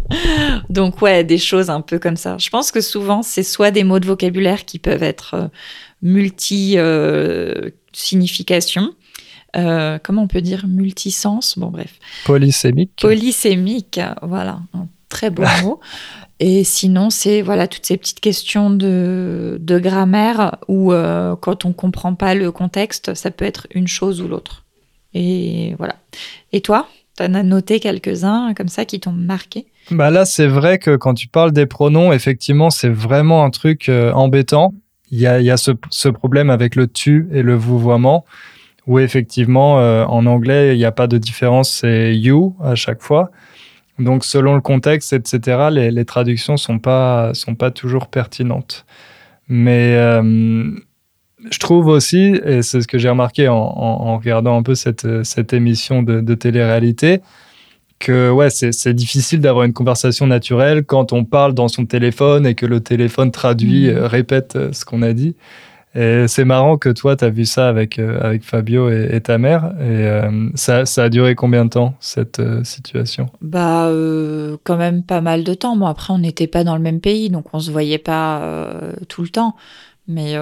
Donc, 0.70 1.02
ouais, 1.02 1.24
des 1.24 1.38
choses 1.38 1.70
un 1.70 1.80
peu 1.80 1.98
comme 1.98 2.16
ça. 2.16 2.36
Je 2.38 2.50
pense 2.50 2.70
que 2.70 2.80
souvent, 2.80 3.22
c'est 3.22 3.42
soit 3.42 3.72
des 3.72 3.82
mots 3.82 3.98
de 3.98 4.06
vocabulaire 4.06 4.66
qui 4.66 4.78
peuvent 4.78 5.02
être 5.02 5.50
multi-signification. 6.02 8.94
Euh, 9.56 9.98
comment 10.02 10.22
on 10.22 10.28
peut 10.28 10.40
dire 10.40 10.66
multisens? 10.66 11.54
Bon, 11.56 11.68
bref. 11.68 11.98
Polysémique. 12.24 12.92
Polysémique, 13.00 14.00
voilà, 14.22 14.60
un 14.74 14.86
très 15.08 15.30
beau 15.30 15.44
mot. 15.62 15.80
Et 16.40 16.64
sinon, 16.64 17.10
c'est 17.10 17.40
voilà 17.42 17.68
toutes 17.68 17.86
ces 17.86 17.96
petites 17.96 18.18
questions 18.18 18.70
de, 18.70 19.58
de 19.60 19.78
grammaire 19.78 20.56
où 20.66 20.92
euh, 20.92 21.36
quand 21.36 21.64
on 21.64 21.72
comprend 21.72 22.14
pas 22.14 22.34
le 22.34 22.50
contexte, 22.50 23.14
ça 23.14 23.30
peut 23.30 23.44
être 23.44 23.68
une 23.72 23.86
chose 23.86 24.20
ou 24.20 24.26
l'autre. 24.26 24.64
Et 25.14 25.74
voilà. 25.78 25.96
Et 26.52 26.60
toi, 26.60 26.88
tu 27.16 27.22
en 27.22 27.34
as 27.34 27.42
noté 27.42 27.78
quelques-uns 27.78 28.54
comme 28.54 28.68
ça 28.68 28.84
qui 28.84 28.98
t'ont 28.98 29.12
marqué? 29.12 29.66
Bah 29.90 30.10
là, 30.10 30.24
c'est 30.24 30.46
vrai 30.46 30.78
que 30.78 30.96
quand 30.96 31.14
tu 31.14 31.28
parles 31.28 31.52
des 31.52 31.66
pronoms, 31.66 32.12
effectivement, 32.12 32.70
c'est 32.70 32.88
vraiment 32.88 33.44
un 33.44 33.50
truc 33.50 33.88
euh, 33.88 34.12
embêtant 34.12 34.72
il 35.12 35.20
y 35.20 35.26
a, 35.26 35.56
ce, 35.58 36.08
problème 36.08 36.48
avec 36.48 36.74
le 36.74 36.86
tu 36.86 37.28
et 37.32 37.42
le 37.42 37.54
vouvoiement, 37.54 38.24
où 38.86 38.98
effectivement, 38.98 39.78
euh, 39.78 40.04
en 40.04 40.26
anglais, 40.26 40.74
il 40.74 40.78
n'y 40.78 40.84
a 40.84 40.92
pas 40.92 41.06
de 41.06 41.18
différence, 41.18 41.70
c'est 41.70 42.16
you 42.16 42.56
à 42.62 42.74
chaque 42.74 43.02
fois. 43.02 43.30
Donc, 43.98 44.24
selon 44.24 44.54
le 44.54 44.60
contexte, 44.60 45.12
etc., 45.12 45.68
les, 45.70 46.04
traductions 46.04 46.54
ne 46.54 46.58
sont 46.58 46.78
pas, 46.78 47.34
sont 47.34 47.54
pas 47.54 47.70
toujours 47.70 48.08
pertinentes. 48.08 48.84
Mais 49.48 49.94
euh, 49.96 50.70
je 51.50 51.58
trouve 51.58 51.88
aussi, 51.88 52.40
et 52.44 52.62
c'est 52.62 52.80
ce 52.80 52.88
que 52.88 52.98
j'ai 52.98 53.10
remarqué 53.10 53.48
en, 53.48 54.16
regardant 54.16 54.58
un 54.58 54.62
peu 54.62 54.74
cette, 54.74 55.24
cette 55.24 55.52
émission 55.52 56.02
de, 56.02 56.20
de 56.20 56.34
télé-réalité, 56.34 57.20
que 58.02 58.30
ouais, 58.30 58.50
c'est 58.50 58.94
difficile 58.94 59.40
d'avoir 59.40 59.64
une 59.64 59.72
conversation 59.72 60.26
naturelle 60.26 60.84
quand 60.84 61.12
on 61.12 61.24
parle 61.24 61.54
dans 61.54 61.68
son 61.68 61.86
téléphone 61.86 62.46
et 62.46 62.56
que 62.56 62.66
le 62.66 62.80
téléphone 62.80 63.30
traduit, 63.30 63.86
mm. 63.86 63.96
euh, 63.96 64.06
répète 64.08 64.58
ce 64.72 64.84
qu'on 64.84 65.02
a 65.02 65.12
dit. 65.12 65.36
Et 65.94 66.26
c'est 66.26 66.44
marrant 66.44 66.78
que 66.78 66.88
toi, 66.88 67.16
tu 67.16 67.24
as 67.24 67.30
vu 67.30 67.44
ça 67.44 67.68
avec, 67.68 67.98
euh, 67.98 68.18
avec 68.22 68.44
Fabio 68.44 68.90
et, 68.90 69.20
ta 69.20 69.38
mère. 69.38 69.72
Et 69.80 70.08
ça, 70.54 70.86
ça, 70.86 71.04
a 71.04 71.08
duré 71.08 71.34
combien 71.34 71.64
de 71.64 71.70
temps, 71.70 71.94
cette 72.00 72.40
situation? 72.64 73.28
Bah, 73.40 73.90
quand 74.64 74.76
même 74.76 75.02
pas 75.02 75.20
mal 75.20 75.44
de 75.44 75.54
temps. 75.54 75.76
Moi, 75.76 75.90
après, 75.90 76.12
on 76.12 76.18
n'était 76.18 76.46
pas 76.46 76.64
dans 76.64 76.76
le 76.76 76.82
même 76.82 77.00
pays, 77.00 77.30
donc 77.30 77.46
on 77.52 77.60
se 77.60 77.70
voyait 77.70 77.98
pas 77.98 78.42
tout 79.08 79.22
le 79.22 79.28
temps. 79.28 79.56
Mais 80.08 80.34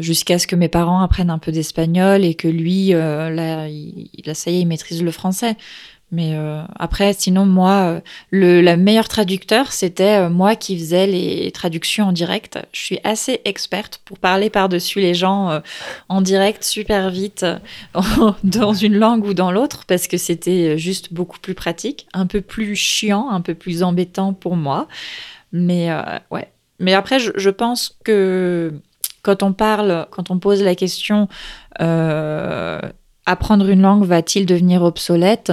jusqu'à 0.00 0.38
ce 0.38 0.46
que 0.46 0.56
mes 0.56 0.68
parents 0.68 1.00
apprennent 1.00 1.30
un 1.30 1.38
peu 1.38 1.52
d'espagnol 1.52 2.24
et 2.24 2.34
que 2.34 2.48
lui, 2.48 2.88
là, 2.88 3.68
il, 3.68 4.08
là, 4.24 4.34
ça 4.34 4.50
y 4.50 4.56
est, 4.56 4.60
il 4.60 4.66
maîtrise 4.66 5.02
le 5.02 5.10
français. 5.10 5.56
Mais 6.12 6.36
euh, 6.36 6.62
après, 6.78 7.12
sinon, 7.14 7.46
moi, 7.46 7.72
euh, 7.72 8.00
le 8.30 8.60
la 8.60 8.76
meilleure 8.76 9.08
traducteur, 9.08 9.72
c'était 9.72 10.20
euh, 10.20 10.30
moi 10.30 10.54
qui 10.54 10.78
faisais 10.78 11.06
les 11.08 11.50
traductions 11.50 12.06
en 12.06 12.12
direct. 12.12 12.60
Je 12.72 12.80
suis 12.80 13.00
assez 13.02 13.40
experte 13.44 14.00
pour 14.04 14.18
parler 14.18 14.48
par-dessus 14.48 15.00
les 15.00 15.14
gens 15.14 15.60
en 16.08 16.20
direct 16.20 16.62
super 16.62 17.10
vite 17.10 17.44
dans 18.44 18.72
une 18.72 18.96
langue 18.96 19.24
ou 19.24 19.34
dans 19.34 19.50
l'autre 19.50 19.84
parce 19.86 20.06
que 20.06 20.16
c'était 20.16 20.78
juste 20.78 21.12
beaucoup 21.12 21.40
plus 21.40 21.54
pratique, 21.54 22.06
un 22.12 22.26
peu 22.26 22.40
plus 22.40 22.76
chiant, 22.76 23.28
un 23.30 23.40
peu 23.40 23.54
plus 23.54 23.82
embêtant 23.82 24.32
pour 24.32 24.56
moi. 24.56 24.86
Mais 25.52 25.90
ouais. 26.30 26.52
Mais 26.78 26.94
après, 26.94 27.18
je, 27.18 27.32
je, 27.36 27.50
pense 27.50 27.96
que 28.04 28.74
quand 29.22 29.42
on 29.42 29.52
parle, 29.52 30.06
quand 30.10 30.30
on 30.30 30.38
pose 30.38 30.62
la 30.62 30.74
question 30.74 31.28
apprendre 33.26 33.68
une 33.68 33.82
langue 33.82 34.04
va-t-il 34.04 34.46
devenir 34.46 34.82
obsolète? 34.82 35.52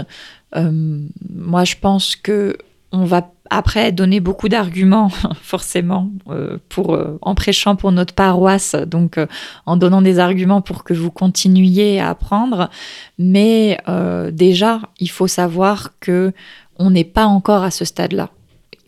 Moi, 0.56 1.64
je 1.64 1.76
pense 1.82 2.16
que 2.16 2.58
on 2.92 3.06
va 3.06 3.32
après 3.50 3.92
donner 3.92 4.20
beaucoup 4.20 4.50
d'arguments, 4.50 5.10
forcément, 5.42 6.12
euh, 6.30 6.58
pour, 6.70 6.94
euh, 6.94 7.18
en 7.22 7.34
prêchant 7.34 7.76
pour 7.76 7.92
notre 7.92 8.14
paroisse, 8.14 8.76
donc 8.76 9.20
en 9.66 9.78
donnant 9.78 10.02
des 10.02 10.20
arguments 10.20 10.62
pour 10.62 10.84
que 10.84 10.94
vous 10.94 11.10
continuiez 11.10 12.00
à 12.00 12.10
apprendre. 12.10 12.70
Mais 13.18 13.78
déjà, 14.32 14.82
il 15.00 15.10
faut 15.10 15.28
savoir 15.28 15.94
que 16.00 16.34
on 16.78 16.92
n'est 16.92 17.04
pas 17.04 17.26
encore 17.26 17.64
à 17.64 17.72
ce 17.72 17.86
stade-là. 17.86 18.30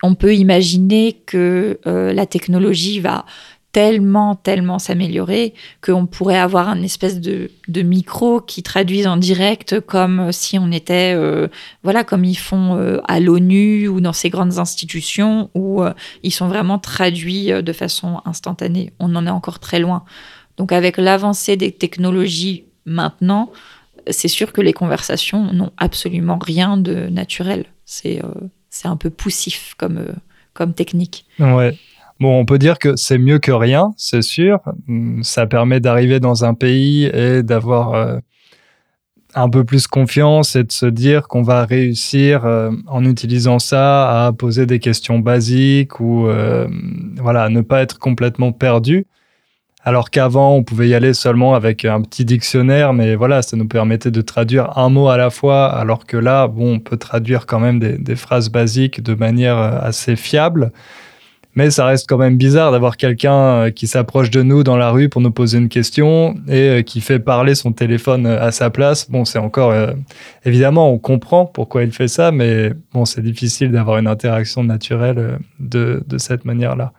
On 0.04 0.16
peut 0.16 0.36
imaginer 0.36 1.14
que 1.26 1.80
la 1.86 2.26
technologie 2.26 3.00
va 3.00 3.26
tellement, 3.76 4.36
tellement 4.36 4.80
s'améliorer 4.80 5.54
qu'on 5.82 6.06
pourrait 6.06 6.38
avoir 6.38 6.70
un 6.70 6.82
espèce 6.82 7.20
de, 7.20 7.52
micro 7.68 8.40
qui 8.40 8.64
traduise 8.64 9.06
en 9.06 9.18
direct 9.18 9.82
comme 9.82 10.32
si 10.32 10.58
on 10.58 10.72
était, 10.72 11.14
euh, 11.14 11.50
voilà, 11.84 12.06
comme 12.06 12.24
ils 12.24 12.38
font 12.38 12.78
euh, 12.78 13.02
à 13.10 13.20
l'ONU 13.20 13.90
ou 13.90 14.00
dans 14.00 14.14
ces 14.14 14.30
grandes 14.30 14.60
institutions 14.60 15.50
où 15.56 15.84
euh, 15.84 15.94
ils 16.24 16.32
sont 16.32 16.48
vraiment 16.48 16.80
traduits 16.80 17.48
de 17.48 17.74
façon 17.74 18.22
instantanée. 18.24 18.94
On 19.00 19.14
en 19.14 19.28
est 19.28 19.30
encore 19.30 19.60
très 19.60 19.80
loin. 19.80 20.06
Donc 20.56 20.72
avec 20.72 20.96
l'avancée 20.96 21.58
des 21.58 21.74
technologies 21.74 22.64
Maintenant, 22.88 23.52
c'est 24.08 24.28
sûr 24.28 24.54
que 24.54 24.62
les 24.62 24.72
conversations 24.72 25.52
n'ont 25.52 25.72
absolument 25.78 26.38
rien 26.38 26.78
de 26.78 27.08
naturel. 27.08 27.66
C'est 27.84 28.22
c'est 28.70 28.88
un 28.88 28.96
peu 28.96 29.10
poussif 29.10 29.74
comme, 29.76 30.06
comme 30.54 30.76
technique. 30.76 31.26
Ouais. 31.40 31.76
Bon, 32.20 32.40
on 32.40 32.46
peut 32.46 32.58
dire 32.58 32.80
que 32.80 32.96
c'est 32.96 33.18
mieux 33.18 33.40
que 33.40 33.52
rien, 33.52 33.94
c'est 33.98 34.22
sûr. 34.22 34.60
Ça 35.22 35.48
permet 35.48 35.80
d'arriver 35.80 36.20
dans 36.20 36.46
un 36.46 36.54
pays 36.54 37.06
et 37.06 37.44
d'avoir 37.44 38.22
un 39.36 39.50
peu 39.50 39.66
plus 39.66 39.86
confiance 39.86 40.56
et 40.56 40.64
de 40.64 40.72
se 40.72 40.86
dire 40.86 41.28
qu'on 41.28 41.44
va 41.44 41.66
réussir 41.66 42.46
euh, 42.46 42.72
en 42.88 43.04
utilisant 43.04 43.60
ça 43.60 44.26
à 44.26 44.32
poser 44.32 44.66
des 44.66 44.80
questions 44.80 45.20
basiques 45.20 46.00
ou 46.00 46.28
euh, 46.28 46.68
voilà, 47.18 47.50
ne 47.50 47.62
pas 47.62 47.82
être 47.82 48.00
complètement 48.00 48.54
perdu. 48.54 49.06
Alors 49.84 50.10
qu'avant, 50.10 50.56
on 50.56 50.64
pouvait 50.64 50.88
y 50.88 50.96
aller 50.96 51.14
seulement 51.14 51.54
avec 51.54 51.86
un 51.86 52.02
petit 52.02 52.26
dictionnaire, 52.26 52.92
mais 52.94 53.14
voilà, 53.14 53.44
ça 53.44 53.56
nous 53.56 53.68
permettait 53.68 54.10
de 54.10 54.22
traduire 54.22 54.76
un 54.80 54.90
mot 54.90 55.10
à 55.10 55.18
la 55.18 55.30
fois, 55.30 55.68
alors 55.68 56.08
que 56.08 56.18
là, 56.18 56.48
bon, 56.48 56.76
on 56.76 56.80
peut 56.80 56.98
traduire 56.98 57.46
quand 57.46 57.60
même 57.60 57.78
des 57.80 58.16
phrases 58.16 58.50
basiques 58.50 59.04
de 59.04 59.14
manière 59.14 59.58
euh, 59.58 59.80
assez 59.82 60.16
fiable. 60.16 60.72
Mais 61.56 61.72
ça 61.72 61.86
reste 61.86 62.08
quand 62.08 62.18
même 62.18 62.36
bizarre 62.36 62.74
d'avoir 62.74 62.98
quelqu'un 62.98 63.34
euh, 63.34 63.72
qui 63.72 63.88
s'approche 63.88 64.30
de 64.30 64.42
nous 64.42 64.64
dans 64.64 64.76
la 64.76 64.92
rue 64.92 65.08
pour 65.08 65.22
nous 65.22 65.32
poser 65.32 65.58
une 65.58 65.70
question 65.70 66.36
et 66.50 66.70
euh, 66.70 66.82
qui 66.82 67.00
fait 67.00 67.20
parler 67.20 67.56
son 67.56 67.72
téléphone 67.72 68.26
euh, 68.26 68.42
à 68.42 68.52
sa 68.52 68.70
place. 68.70 69.10
Bon, 69.10 69.24
c'est 69.24 69.40
encore 69.40 69.74
évidemment 70.44 70.92
on 70.92 70.98
comprend 70.98 71.46
pourquoi 71.46 71.84
il 71.84 71.92
fait 71.92 72.10
ça, 72.10 72.32
mais 72.32 72.72
bon, 72.94 73.06
c'est 73.06 73.22
difficile 73.22 73.72
d'avoir 73.72 73.98
une 73.98 74.08
interaction 74.08 74.64
naturelle 74.64 75.40
de, 75.60 76.04
cette 76.18 76.44
manière-là. 76.46 76.92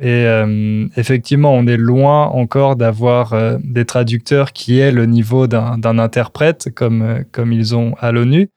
Et 0.00 0.26
effectivement, 0.96 1.54
on 1.54 1.66
est 1.66 1.76
loin 1.76 2.26
encore 2.26 2.74
d'avoir 2.76 3.34
des 3.62 3.84
traducteurs 3.84 4.52
qui 4.52 4.80
aient 4.80 4.90
le 4.90 5.06
niveau 5.06 5.46
d'un 5.46 5.98
interprète 5.98 6.68
comme 6.74 7.52
ils 7.52 7.76
ont 7.76 7.94
à 8.00 8.10
l'ONU. 8.10 8.50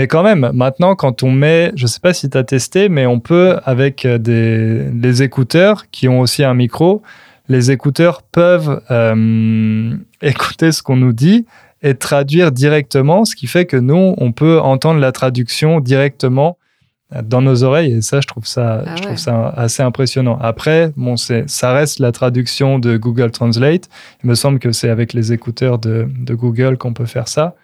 Mais 0.00 0.06
quand 0.06 0.22
même, 0.22 0.50
maintenant, 0.54 0.94
quand 0.94 1.22
on 1.22 1.30
met, 1.30 1.72
je 1.74 1.82
ne 1.82 1.86
sais 1.86 2.00
pas 2.00 2.14
si 2.14 2.30
tu 2.30 2.38
as 2.38 2.42
testé, 2.42 2.88
mais 2.88 3.04
on 3.04 3.20
peut, 3.20 3.58
avec 3.66 4.06
euh, 4.06 4.16
des, 4.16 4.90
les 4.92 5.22
écouteurs 5.22 5.90
qui 5.90 6.08
ont 6.08 6.20
aussi 6.20 6.42
un 6.42 6.54
micro, 6.54 7.02
les 7.50 7.70
écouteurs 7.70 8.22
peuvent 8.22 8.80
euh, 8.90 9.94
écouter 10.22 10.72
ce 10.72 10.82
qu'on 10.82 10.96
nous 10.96 11.12
dit 11.12 11.44
et 11.82 11.96
traduire 11.96 12.50
directement, 12.50 13.26
ce 13.26 13.36
qui 13.36 13.46
fait 13.46 13.66
que 13.66 13.76
nous, 13.76 14.14
on 14.16 14.32
peut 14.32 14.58
entendre 14.58 15.00
la 15.00 15.12
traduction 15.12 15.80
directement 15.80 16.56
euh, 17.14 17.20
dans 17.20 17.42
nos 17.42 17.62
oreilles. 17.62 17.92
Et 17.92 18.00
ça 18.00 18.22
je 18.22 18.26
trouve 18.26 18.46
ça 18.46 18.84
ah 18.86 18.96
je 18.96 19.02
trouve 19.02 19.18
ça 19.18 19.50
assez 19.50 19.82
impressionnant. 19.82 20.38
Après 20.40 20.94
bon 20.96 21.18
c'est 21.18 21.44
ça 21.50 21.74
reste 21.74 21.98
la 21.98 22.10
traduction 22.10 22.78
de 22.78 22.96
Google 22.96 23.32
Translate. 23.32 23.90
Il 24.24 24.30
me 24.30 24.34
semble 24.34 24.60
que 24.60 24.72
c'est 24.72 24.88
avec 24.88 25.12
les 25.12 25.34
écouteurs 25.34 25.78
de, 25.78 26.08
de 26.20 26.34
Google 26.34 26.78
qu'on 26.78 26.94
peut 26.94 27.04
faire 27.04 27.28
ça 27.28 27.54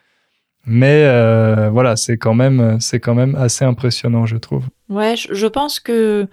mais 0.67 1.05
euh, 1.05 1.71
voilà, 1.71 1.97
c'est 1.97 2.19
quand 2.19 2.35
même 2.35 2.79
c'est 2.81 3.01
quand 3.01 3.15
même 3.15 3.35
assez 3.37 3.65
impressionnant, 3.65 4.27
je 4.27 4.37
trouve. 4.37 4.65
Ouais, 4.89 5.15
je 5.17 5.47
pense 5.47 5.81
que 5.81 6.29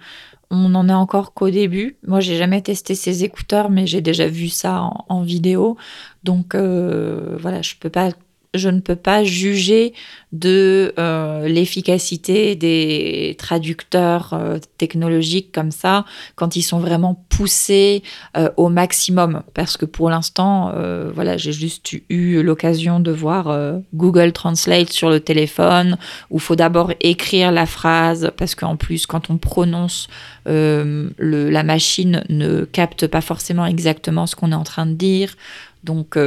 on 0.50 0.68
n'en 0.68 0.88
est 0.88 0.94
encore 0.94 1.34
qu'au 1.34 1.50
début. 1.50 1.96
Moi, 2.06 2.20
j'ai 2.20 2.36
jamais 2.36 2.62
testé 2.62 2.94
ces 2.94 3.24
écouteurs, 3.24 3.70
mais 3.70 3.86
j'ai 3.86 4.00
déjà 4.00 4.28
vu 4.28 4.48
ça 4.48 4.90
en, 5.08 5.22
vidéo. 5.22 5.76
Donc 6.22 6.54
euh, 6.54 7.36
voilà, 7.40 7.62
je 7.62 7.74
peux 7.78 7.90
pas 7.90 8.10
je 8.54 8.68
ne 8.68 8.80
peux 8.80 8.96
pas 8.96 9.24
juger 9.24 9.92
de 10.32 10.92
euh, 10.98 11.46
l'efficacité 11.46 12.56
des 12.56 13.36
traducteurs 13.38 14.30
euh, 14.32 14.58
technologiques 14.78 15.52
comme 15.52 15.70
ça 15.70 16.04
quand 16.34 16.56
ils 16.56 16.62
sont 16.62 16.80
vraiment 16.80 17.24
poussés 17.28 18.02
euh, 18.36 18.50
au 18.56 18.68
maximum. 18.68 19.42
Parce 19.54 19.76
que 19.76 19.84
pour 19.84 20.10
l'instant 20.10 20.72
voilà 21.14 21.36
j'ai 21.36 21.52
juste 21.52 21.92
eu 22.08 22.42
l'occasion 22.42 23.00
de 23.00 23.10
voir 23.10 23.56
Google 23.94 24.32
Translate 24.32 24.90
sur 24.90 25.10
le 25.10 25.20
téléphone 25.20 25.96
où 26.30 26.38
faut 26.38 26.56
d'abord 26.56 26.92
écrire 27.00 27.52
la 27.52 27.66
phrase 27.66 28.32
parce 28.36 28.54
qu'en 28.54 28.76
plus 28.76 29.06
quand 29.06 29.30
on 29.30 29.38
prononce 29.38 30.08
la 30.46 31.62
machine 31.62 32.24
ne 32.28 32.64
capte 32.64 33.06
pas 33.06 33.20
forcément 33.20 33.66
exactement 33.66 34.26
ce 34.26 34.36
qu'on 34.36 34.52
est 34.52 34.56
en 34.56 34.64
train 34.64 34.86
de 34.86 34.94
dire. 34.94 35.34
Donc 35.84 36.18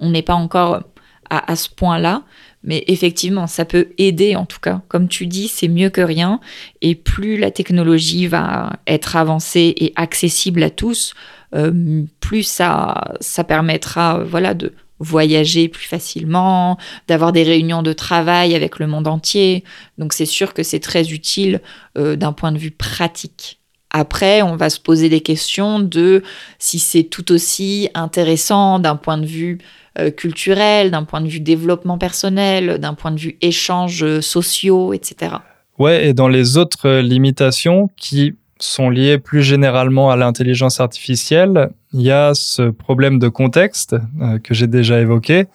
on 0.00 0.10
n'est 0.10 0.22
pas 0.22 0.34
encore 0.34 0.82
à, 1.30 1.56
ce 1.56 1.68
point-là. 1.68 2.22
Mais 2.64 2.84
effectivement, 2.88 3.46
ça 3.46 3.64
peut 3.64 3.88
aider 3.98 4.36
en 4.36 4.44
tout 4.44 4.60
cas. 4.60 4.82
Comme 4.88 5.08
tu 5.08 5.26
dis, 5.26 5.48
c'est 5.48 5.68
mieux 5.68 5.90
que 5.90 6.00
rien. 6.00 6.40
Et 6.82 6.94
plus 6.94 7.38
la 7.38 7.50
technologie 7.50 8.26
va 8.26 8.78
être 8.86 9.16
avancée 9.16 9.74
et 9.76 9.92
accessible 9.96 10.62
à 10.62 10.70
tous, 10.70 11.14
euh, 11.54 12.02
plus 12.20 12.42
ça, 12.42 13.14
ça 13.20 13.44
permettra 13.44 14.24
voilà, 14.24 14.54
de 14.54 14.72
voyager 15.00 15.68
plus 15.68 15.86
facilement, 15.86 16.78
d'avoir 17.06 17.32
des 17.32 17.42
réunions 17.42 17.82
de 17.82 17.92
travail 17.92 18.54
avec 18.54 18.78
le 18.78 18.86
monde 18.86 19.06
entier. 19.06 19.64
Donc 19.96 20.12
c'est 20.12 20.26
sûr 20.26 20.54
que 20.54 20.62
c'est 20.62 20.80
très 20.80 21.12
utile 21.12 21.60
euh, 21.96 22.16
d'un 22.16 22.32
point 22.32 22.52
de 22.52 22.58
vue 22.58 22.70
pratique. 22.70 23.57
Après, 23.90 24.42
on 24.42 24.56
va 24.56 24.70
se 24.70 24.80
poser 24.80 25.08
des 25.08 25.20
questions 25.20 25.80
de 25.80 26.22
si 26.58 26.78
c'est 26.78 27.04
tout 27.04 27.32
aussi 27.32 27.88
intéressant 27.94 28.78
d'un 28.78 28.96
point 28.96 29.18
de 29.18 29.26
vue 29.26 29.58
euh, 29.98 30.10
culturel, 30.10 30.90
d'un 30.90 31.04
point 31.04 31.20
de 31.20 31.28
vue 31.28 31.40
développement 31.40 31.98
personnel, 31.98 32.78
d'un 32.78 32.94
point 32.94 33.10
de 33.10 33.18
vue 33.18 33.38
échanges 33.40 34.20
sociaux, 34.20 34.92
etc. 34.92 35.36
Ouais, 35.78 36.08
et 36.08 36.12
dans 36.12 36.28
les 36.28 36.58
autres 36.58 36.98
limitations 36.98 37.88
qui 37.96 38.34
sont 38.58 38.90
liées 38.90 39.18
plus 39.18 39.42
généralement 39.42 40.10
à 40.10 40.16
l'intelligence 40.16 40.80
artificielle, 40.80 41.70
il 41.92 42.02
y 42.02 42.10
a 42.10 42.34
ce 42.34 42.70
problème 42.70 43.18
de 43.18 43.28
contexte 43.28 43.96
euh, 44.20 44.38
que 44.38 44.54
j'ai 44.54 44.66
déjà 44.66 45.00
évoqué. 45.00 45.46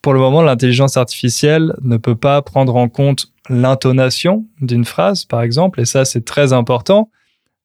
Pour 0.00 0.12
le 0.12 0.20
moment, 0.20 0.42
l'intelligence 0.42 0.96
artificielle 0.96 1.74
ne 1.82 1.96
peut 1.96 2.16
pas 2.16 2.40
prendre 2.42 2.76
en 2.76 2.88
compte 2.88 3.26
l'intonation 3.48 4.44
d'une 4.60 4.84
phrase, 4.84 5.24
par 5.24 5.42
exemple, 5.42 5.80
et 5.80 5.84
ça 5.84 6.04
c'est 6.04 6.24
très 6.24 6.52
important. 6.52 7.10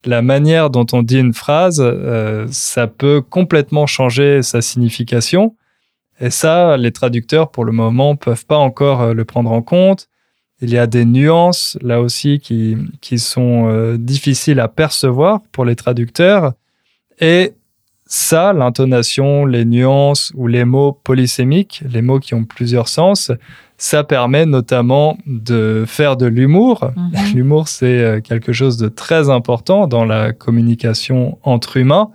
La 0.06 0.22
manière 0.22 0.70
dont 0.70 0.86
on 0.94 1.02
dit 1.02 1.20
une 1.20 1.34
phrase, 1.34 1.82
euh, 1.82 2.48
ça 2.50 2.88
peut 2.88 3.22
complètement 3.22 3.88
changer 3.88 4.42
sa 4.44 4.62
signification. 4.62 5.56
Et 6.20 6.30
ça, 6.30 6.78
les 6.78 6.92
traducteurs, 6.92 7.52
pour 7.52 7.66
le 7.66 7.72
moment, 7.72 8.16
peuvent 8.16 8.46
pas 8.46 8.58
encore 8.58 9.02
euh, 9.02 9.14
le 9.14 9.26
prendre 9.26 9.52
en 9.52 9.62
compte. 9.62 10.08
Il 10.62 10.72
y 10.72 10.78
a 10.78 10.88
des 10.88 11.06
nuances, 11.06 11.78
là 11.82 12.02
aussi, 12.02 12.40
qui, 12.40 12.78
qui 13.02 13.20
sont 13.20 13.70
euh, 13.70 13.98
difficiles 13.98 14.60
à 14.60 14.68
percevoir 14.68 15.42
pour 15.52 15.66
les 15.66 15.76
traducteurs. 15.76 16.54
Et 17.20 17.54
ça, 18.06 18.54
l'intonation, 18.54 19.46
les 19.46 19.66
nuances 19.66 20.32
ou 20.36 20.48
les 20.48 20.66
mots 20.66 20.94
polysémiques, 20.94 21.84
les 21.88 22.02
mots 22.02 22.20
qui 22.20 22.34
ont 22.34 22.46
plusieurs 22.46 22.88
sens, 22.88 23.32
ça 23.78 24.04
permet 24.04 24.46
notamment 24.46 25.18
de 25.26 25.84
faire 25.88 26.18
de 26.18 26.26
l'humour. 26.26 26.92
Mhm. 26.96 27.36
L'humour, 27.36 27.68
c'est 27.68 27.86
euh, 27.86 28.22
quelque 28.22 28.52
chose 28.52 28.78
de 28.78 28.88
très 28.88 29.30
important 29.30 29.88
dans 29.88 30.06
la 30.06 30.34
communication 30.34 31.38
entre 31.44 31.78
humains. 31.78 32.10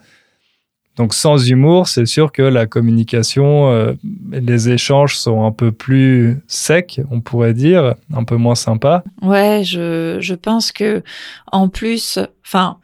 Donc 0.97 1.15
sans 1.15 1.49
humour, 1.49 1.89
c'est 1.89 2.05
sûr 2.05 2.33
que 2.33 2.43
la 2.43 2.67
communication, 2.67 3.71
euh, 3.71 3.95
les 4.31 4.69
échanges 4.69 5.17
sont 5.17 5.47
un 5.47 5.53
peu 5.53 5.73
plus 5.73 6.43
secs, 6.49 7.01
on 7.11 7.23
pourrait 7.23 7.55
dire, 7.55 7.95
un 8.13 8.25
peu 8.25 8.37
moins 8.37 8.55
sympas. 8.55 9.03
Ouais, 9.23 9.63
je, 9.65 10.19
je 10.21 10.35
pense 10.35 10.71
que 10.71 11.03
en 11.51 11.69
plus, 11.69 12.19
enfin, 12.45 12.77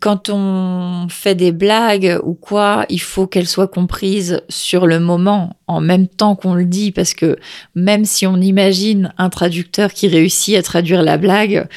quand 0.00 0.30
on 0.30 1.06
fait 1.08 1.34
des 1.34 1.52
blagues 1.52 2.18
ou 2.22 2.34
quoi, 2.34 2.86
il 2.88 3.00
faut 3.00 3.26
qu'elles 3.26 3.48
soient 3.48 3.68
comprises 3.68 4.42
sur 4.48 4.86
le 4.86 5.00
moment, 5.00 5.56
en 5.66 5.80
même 5.80 6.08
temps 6.08 6.36
qu'on 6.36 6.54
le 6.54 6.64
dit, 6.64 6.92
parce 6.92 7.14
que 7.14 7.38
même 7.74 8.04
si 8.04 8.26
on 8.26 8.36
imagine 8.36 9.12
un 9.18 9.30
traducteur 9.30 9.92
qui 9.92 10.08
réussit 10.08 10.56
à 10.56 10.62
traduire 10.62 11.02
la 11.02 11.18
blague, 11.18 11.68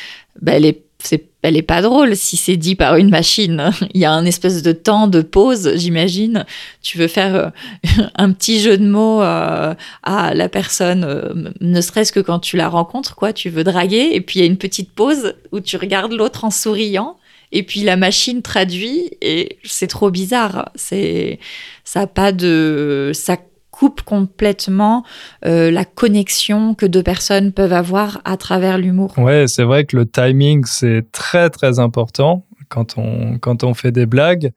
ben 0.41 0.56
elle 0.56 0.65
est 0.65 0.84
c'est 1.03 1.25
elle 1.43 1.58
est 1.58 1.62
pas 1.62 1.82
drôle 1.82 2.15
si 2.15 2.38
c'est 2.38 2.56
dit 2.56 2.75
par 2.75 2.95
une 2.95 3.10
machine. 3.10 3.71
Il 3.93 3.99
y 3.99 4.06
a 4.06 4.12
un 4.12 4.25
espèce 4.25 4.63
de 4.63 4.71
temps 4.71 5.08
de 5.08 5.21
pause, 5.21 5.73
j'imagine. 5.75 6.45
Tu 6.82 6.97
veux 6.97 7.10
faire 7.10 7.36
euh, 7.36 7.49
un 8.15 8.32
petit 8.32 8.60
jeu 8.62 8.77
de 8.77 8.88
mots 8.88 9.21
euh, 9.21 9.75
à 10.03 10.34
la 10.34 10.49
personne, 10.49 11.03
euh, 11.03 11.51
ne 11.60 11.82
serait-ce 11.82 12.13
que 12.13 12.21
quand 12.21 12.39
tu 12.39 12.56
la 12.56 12.69
rencontres, 12.69 13.15
quoi. 13.15 13.34
Tu 13.34 13.49
veux 13.49 13.65
draguer 13.65 14.12
et 14.13 14.21
puis 14.21 14.39
il 14.39 14.41
y 14.41 14.45
a 14.45 14.47
une 14.47 14.58
petite 14.58 14.91
pause 14.91 15.34
où 15.51 15.60
tu 15.60 15.75
regardes 15.75 16.13
l'autre 16.13 16.45
en 16.45 16.51
souriant 16.51 17.17
et 17.54 17.63
puis 17.63 17.82
la 17.82 17.96
machine 17.96 18.42
traduit 18.42 19.12
et 19.22 19.60
c'est 19.63 19.88
trop 19.88 20.12
bizarre. 20.12 20.72
C'est 20.76 21.39
ça 21.86 22.02
a 22.02 22.08
pas 22.08 22.34
de 22.34 23.12
ça 23.13 23.38
coupe 23.72 24.02
complètement 24.02 25.04
euh, 25.46 25.72
la 25.72 25.86
connexion 25.86 26.76
que 26.76 26.86
deux 26.86 27.02
personnes 27.02 27.52
peuvent 27.52 27.74
avoir 27.74 28.22
à 28.26 28.38
travers 28.38 28.78
l'humour. 28.78 29.18
Ouais, 29.18 29.48
c'est 29.48 29.63
vrai 29.63 29.86
que 29.86 29.96
le 29.98 30.06
timing, 30.06 30.66
c'est 30.66 31.06
très 31.12 31.50
très 31.50 31.80
important 31.80 32.46
quand 32.70 32.98
on, 32.98 33.38
quand 33.39 33.63
on 33.63 33.74
fait 33.74 33.92
des 33.92 34.06
blagues. 34.06 34.52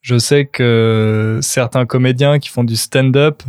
Je 0.00 0.18
sais 0.18 0.46
que 0.46 1.38
certains 1.42 1.86
comédiens 1.86 2.38
qui 2.38 2.48
font 2.48 2.64
du 2.64 2.76
stand-up 2.76 3.42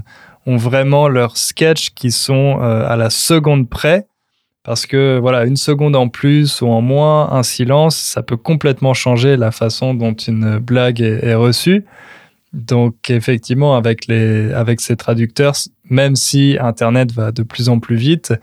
ont 0.45 0.57
vraiment 0.57 1.07
leurs 1.07 1.37
sketchs 1.37 1.91
qui 1.91 2.11
sont 2.11 2.59
euh, 2.61 2.87
à 2.87 2.95
la 2.95 3.09
seconde 3.09 3.69
près. 3.69 4.07
Parce 4.63 4.85
que 4.85 5.17
voilà, 5.19 5.45
une 5.45 5.55
seconde 5.55 5.95
en 5.95 6.09
plus 6.09 6.61
ou 6.61 6.67
en 6.67 6.81
moins, 6.81 7.31
un 7.31 7.43
silence, 7.43 7.95
ça 7.95 8.23
peut 8.23 8.37
complètement 8.37 8.93
changer 8.93 9.37
la 9.37 9.51
façon 9.51 9.93
dont 9.93 10.13
une 10.13 10.59
blague 10.59 11.01
est 11.01 11.35
reçue. 11.35 11.85
Donc 12.53 13.09
effectivement, 13.09 13.75
avec 13.75 14.07
les 14.07 14.51
avec 14.53 14.81
ces 14.81 14.95
traducteurs, 14.95 15.55
même 15.89 16.15
si 16.15 16.57
Internet 16.59 17.11
va 17.11 17.31
de 17.31 17.43
plus 17.43 17.69
en 17.69 17.79
plus 17.79 17.95
vite, 17.95 18.33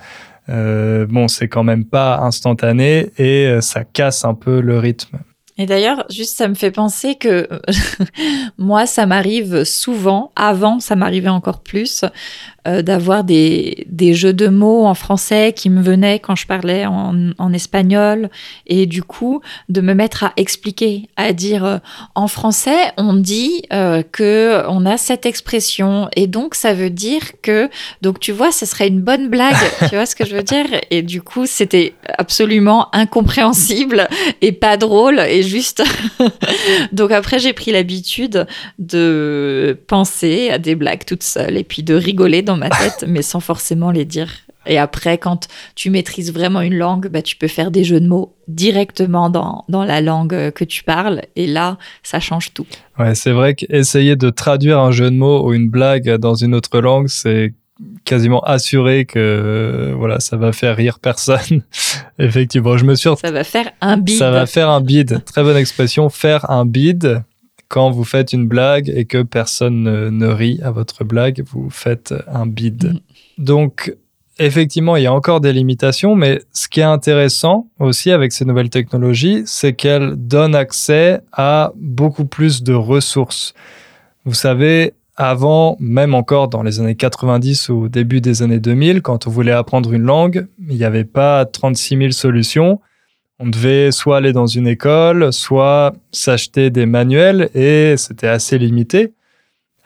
euh, 0.48 1.06
bon, 1.06 1.28
c'est 1.28 1.48
quand 1.48 1.64
même 1.64 1.84
pas 1.84 2.18
instantané 2.20 3.10
et 3.18 3.46
euh, 3.46 3.60
ça 3.60 3.84
casse 3.84 4.24
un 4.24 4.34
peu 4.34 4.60
le 4.60 4.78
rythme. 4.78 5.18
Et 5.58 5.66
d'ailleurs, 5.66 6.04
juste 6.10 6.36
ça 6.36 6.48
me 6.48 6.54
fait 6.54 6.70
penser 6.70 7.14
que 7.14 7.48
moi, 8.58 8.86
ça 8.86 9.06
m'arrive 9.06 9.64
souvent, 9.64 10.32
avant 10.36 10.80
ça 10.80 10.96
m'arrivait 10.96 11.28
encore 11.28 11.60
plus, 11.60 12.04
euh, 12.66 12.82
d'avoir 12.82 13.22
des, 13.22 13.86
des 13.88 14.14
jeux 14.14 14.32
de 14.32 14.48
mots 14.48 14.86
en 14.86 14.94
français 14.94 15.52
qui 15.54 15.70
me 15.70 15.80
venaient 15.80 16.18
quand 16.18 16.34
je 16.34 16.46
parlais 16.46 16.84
en, 16.84 17.30
en 17.38 17.52
espagnol. 17.52 18.28
Et 18.66 18.86
du 18.86 19.02
coup 19.02 19.40
de 19.68 19.80
me 19.80 19.94
mettre 19.94 20.24
à 20.24 20.32
expliquer, 20.36 21.08
à 21.16 21.32
dire 21.32 21.64
euh, 21.64 21.78
en 22.14 22.26
français 22.26 22.92
on 22.96 23.14
dit 23.14 23.62
euh, 23.72 24.02
que 24.10 24.64
on 24.68 24.84
a 24.84 24.96
cette 24.96 25.26
expression. 25.26 26.08
Et 26.16 26.26
donc 26.26 26.54
ça 26.54 26.74
veut 26.74 26.90
dire 26.90 27.22
que 27.40 27.70
donc 28.02 28.18
tu 28.18 28.32
vois 28.32 28.50
ce 28.50 28.66
serait 28.66 28.88
une 28.88 29.00
bonne 29.00 29.28
blague, 29.28 29.54
tu 29.88 29.94
vois 29.94 30.06
ce 30.06 30.16
que 30.16 30.26
je 30.26 30.34
veux 30.34 30.42
dire? 30.42 30.66
Et 30.90 31.02
du 31.02 31.22
coup 31.22 31.46
c'était 31.46 31.94
absolument 32.18 32.88
incompréhensible 32.92 34.08
et 34.42 34.52
pas 34.52 34.76
drôle. 34.76 35.20
Et 35.20 35.42
juste. 35.46 35.82
Donc 36.92 37.12
après, 37.12 37.38
j'ai 37.38 37.52
pris 37.52 37.72
l'habitude 37.72 38.46
de 38.78 39.78
penser 39.86 40.50
à 40.50 40.58
des 40.58 40.74
blagues 40.74 41.04
toute 41.04 41.22
seule 41.22 41.56
et 41.56 41.64
puis 41.64 41.82
de 41.82 41.94
rigoler 41.94 42.42
dans 42.42 42.56
ma 42.56 42.70
tête, 42.70 43.04
mais 43.08 43.22
sans 43.22 43.40
forcément 43.40 43.90
les 43.90 44.04
dire. 44.04 44.28
Et 44.68 44.78
après, 44.78 45.16
quand 45.16 45.46
tu 45.76 45.90
maîtrises 45.90 46.32
vraiment 46.32 46.60
une 46.60 46.76
langue, 46.76 47.08
bah, 47.08 47.22
tu 47.22 47.36
peux 47.36 47.46
faire 47.46 47.70
des 47.70 47.84
jeux 47.84 48.00
de 48.00 48.08
mots 48.08 48.34
directement 48.48 49.30
dans, 49.30 49.64
dans 49.68 49.84
la 49.84 50.00
langue 50.00 50.50
que 50.50 50.64
tu 50.64 50.82
parles. 50.82 51.22
Et 51.36 51.46
là, 51.46 51.78
ça 52.02 52.18
change 52.18 52.52
tout. 52.52 52.66
Ouais, 52.98 53.14
c'est 53.14 53.30
vrai 53.30 53.54
qu'essayer 53.54 54.16
de 54.16 54.28
traduire 54.28 54.80
un 54.80 54.90
jeu 54.90 55.10
de 55.10 55.16
mots 55.16 55.46
ou 55.46 55.54
une 55.54 55.68
blague 55.68 56.16
dans 56.16 56.34
une 56.34 56.52
autre 56.52 56.80
langue, 56.80 57.06
c'est 57.06 57.54
quasiment 58.04 58.40
assuré 58.40 59.04
que 59.04 59.92
voilà 59.96 60.20
ça 60.20 60.36
va 60.36 60.52
faire 60.52 60.76
rire 60.76 60.98
personne. 60.98 61.62
Effectivement 62.18 62.76
je 62.76 62.84
me 62.84 62.94
suis 62.94 63.10
ça 63.20 63.30
va 63.30 63.44
faire 63.44 63.70
un 63.80 63.96
bide. 63.96 64.18
ça 64.18 64.30
va 64.30 64.46
faire 64.46 64.70
un 64.70 64.80
bide. 64.80 65.22
Très 65.24 65.42
bonne 65.42 65.56
expression 65.56 66.08
faire 66.08 66.50
un 66.50 66.64
bide. 66.64 67.22
Quand 67.68 67.90
vous 67.90 68.04
faites 68.04 68.32
une 68.32 68.46
blague 68.46 68.92
et 68.94 69.06
que 69.06 69.22
personne 69.22 69.82
ne, 69.82 70.26
rit 70.26 70.60
à 70.62 70.70
votre 70.70 71.04
blague 71.04 71.42
vous 71.46 71.68
faites 71.70 72.14
un 72.28 72.46
bide. 72.46 72.94
Mm. 72.94 73.44
donc 73.44 73.94
effectivement 74.38 74.96
il 74.96 75.02
y 75.02 75.06
a 75.06 75.12
encore 75.12 75.40
des 75.40 75.52
limitations 75.52 76.14
mais 76.14 76.40
ce 76.52 76.68
qui 76.68 76.80
est 76.80 76.84
intéressant 76.84 77.68
aussi 77.78 78.10
avec 78.10 78.32
ces 78.32 78.44
nouvelles 78.44 78.70
technologies 78.70 79.42
c'est 79.46 79.72
qu'elles 79.72 80.14
donnent 80.16 80.54
accès 80.54 81.20
à 81.32 81.72
beaucoup 81.76 82.24
plus 82.24 82.62
de 82.62 82.72
ressources. 82.72 83.54
Vous 84.24 84.34
savez 84.34 84.94
avant, 85.16 85.76
même 85.80 86.14
encore 86.14 86.48
dans 86.48 86.62
les 86.62 86.80
années 86.80 86.94
90 86.94 87.70
ou 87.70 87.74
au 87.84 87.88
début 87.88 88.20
des 88.20 88.42
années 88.42 88.58
2000, 88.58 89.02
quand 89.02 89.26
on 89.26 89.30
voulait 89.30 89.52
apprendre 89.52 89.92
une 89.92 90.02
langue, 90.02 90.46
il 90.68 90.76
n'y 90.76 90.84
avait 90.84 91.04
pas 91.04 91.44
36 91.46 91.96
000 91.96 92.10
solutions. 92.10 92.80
On 93.38 93.48
devait 93.48 93.92
soit 93.92 94.18
aller 94.18 94.32
dans 94.32 94.46
une 94.46 94.66
école, 94.66 95.32
soit 95.32 95.94
s'acheter 96.12 96.70
des 96.70 96.86
manuels 96.86 97.50
et 97.54 97.94
c'était 97.96 98.28
assez 98.28 98.58
limité. 98.58 99.12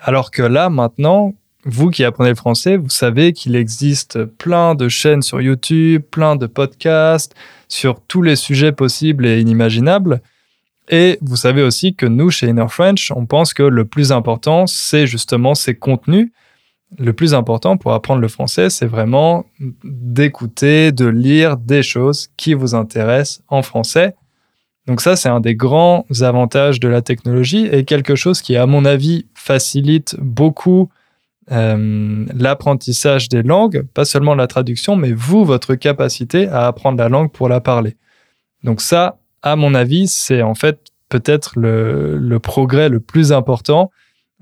Alors 0.00 0.30
que 0.30 0.42
là, 0.42 0.70
maintenant, 0.70 1.34
vous 1.64 1.90
qui 1.90 2.04
apprenez 2.04 2.30
le 2.30 2.36
français, 2.36 2.76
vous 2.76 2.88
savez 2.88 3.32
qu'il 3.32 3.54
existe 3.54 4.24
plein 4.24 4.74
de 4.74 4.88
chaînes 4.88 5.22
sur 5.22 5.40
YouTube, 5.40 6.02
plein 6.10 6.36
de 6.36 6.46
podcasts 6.46 7.34
sur 7.68 8.00
tous 8.00 8.22
les 8.22 8.36
sujets 8.36 8.72
possibles 8.72 9.26
et 9.26 9.40
inimaginables. 9.40 10.22
Et 10.90 11.18
vous 11.22 11.36
savez 11.36 11.62
aussi 11.62 11.94
que 11.94 12.04
nous, 12.04 12.30
chez 12.30 12.48
Inner 12.48 12.68
French, 12.68 13.12
on 13.14 13.24
pense 13.24 13.54
que 13.54 13.62
le 13.62 13.84
plus 13.84 14.10
important, 14.10 14.66
c'est 14.66 15.06
justement 15.06 15.54
ces 15.54 15.76
contenus. 15.76 16.32
Le 16.98 17.12
plus 17.12 17.32
important 17.32 17.76
pour 17.76 17.92
apprendre 17.92 18.20
le 18.20 18.26
français, 18.26 18.68
c'est 18.68 18.86
vraiment 18.86 19.46
d'écouter, 19.84 20.90
de 20.90 21.06
lire 21.06 21.56
des 21.56 21.84
choses 21.84 22.28
qui 22.36 22.54
vous 22.54 22.74
intéressent 22.74 23.44
en 23.46 23.62
français. 23.62 24.16
Donc 24.88 25.00
ça, 25.00 25.14
c'est 25.14 25.28
un 25.28 25.38
des 25.38 25.54
grands 25.54 26.04
avantages 26.22 26.80
de 26.80 26.88
la 26.88 27.02
technologie 27.02 27.68
et 27.70 27.84
quelque 27.84 28.16
chose 28.16 28.42
qui, 28.42 28.56
à 28.56 28.66
mon 28.66 28.84
avis, 28.84 29.26
facilite 29.34 30.16
beaucoup 30.18 30.88
euh, 31.52 32.26
l'apprentissage 32.34 33.28
des 33.28 33.44
langues, 33.44 33.86
pas 33.94 34.04
seulement 34.04 34.34
la 34.34 34.48
traduction, 34.48 34.96
mais 34.96 35.12
vous, 35.12 35.44
votre 35.44 35.76
capacité 35.76 36.48
à 36.48 36.66
apprendre 36.66 36.98
la 36.98 37.08
langue 37.08 37.30
pour 37.30 37.48
la 37.48 37.60
parler. 37.60 37.96
Donc 38.64 38.80
ça, 38.80 39.20
à 39.42 39.56
mon 39.56 39.74
avis, 39.74 40.08
c'est 40.08 40.42
en 40.42 40.54
fait 40.54 40.80
peut-être 41.08 41.58
le, 41.58 42.38
progrès 42.38 42.88
le 42.88 43.00
plus 43.00 43.32
important 43.32 43.90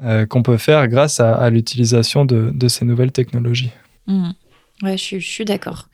euh, 0.02 0.26
qu'on 0.26 0.42
peut 0.42 0.58
faire 0.58 0.86
grâce 0.88 1.18
à, 1.20 1.48
l'utilisation 1.50 2.24
de, 2.24 2.68
ces 2.68 2.84
nouvelles 2.84 3.12
technologies. 3.12 3.70
Mmh. 4.06 4.30
Ouais, 4.82 4.96
je, 4.96 5.18
suis 5.18 5.44
d'accord. 5.44 5.88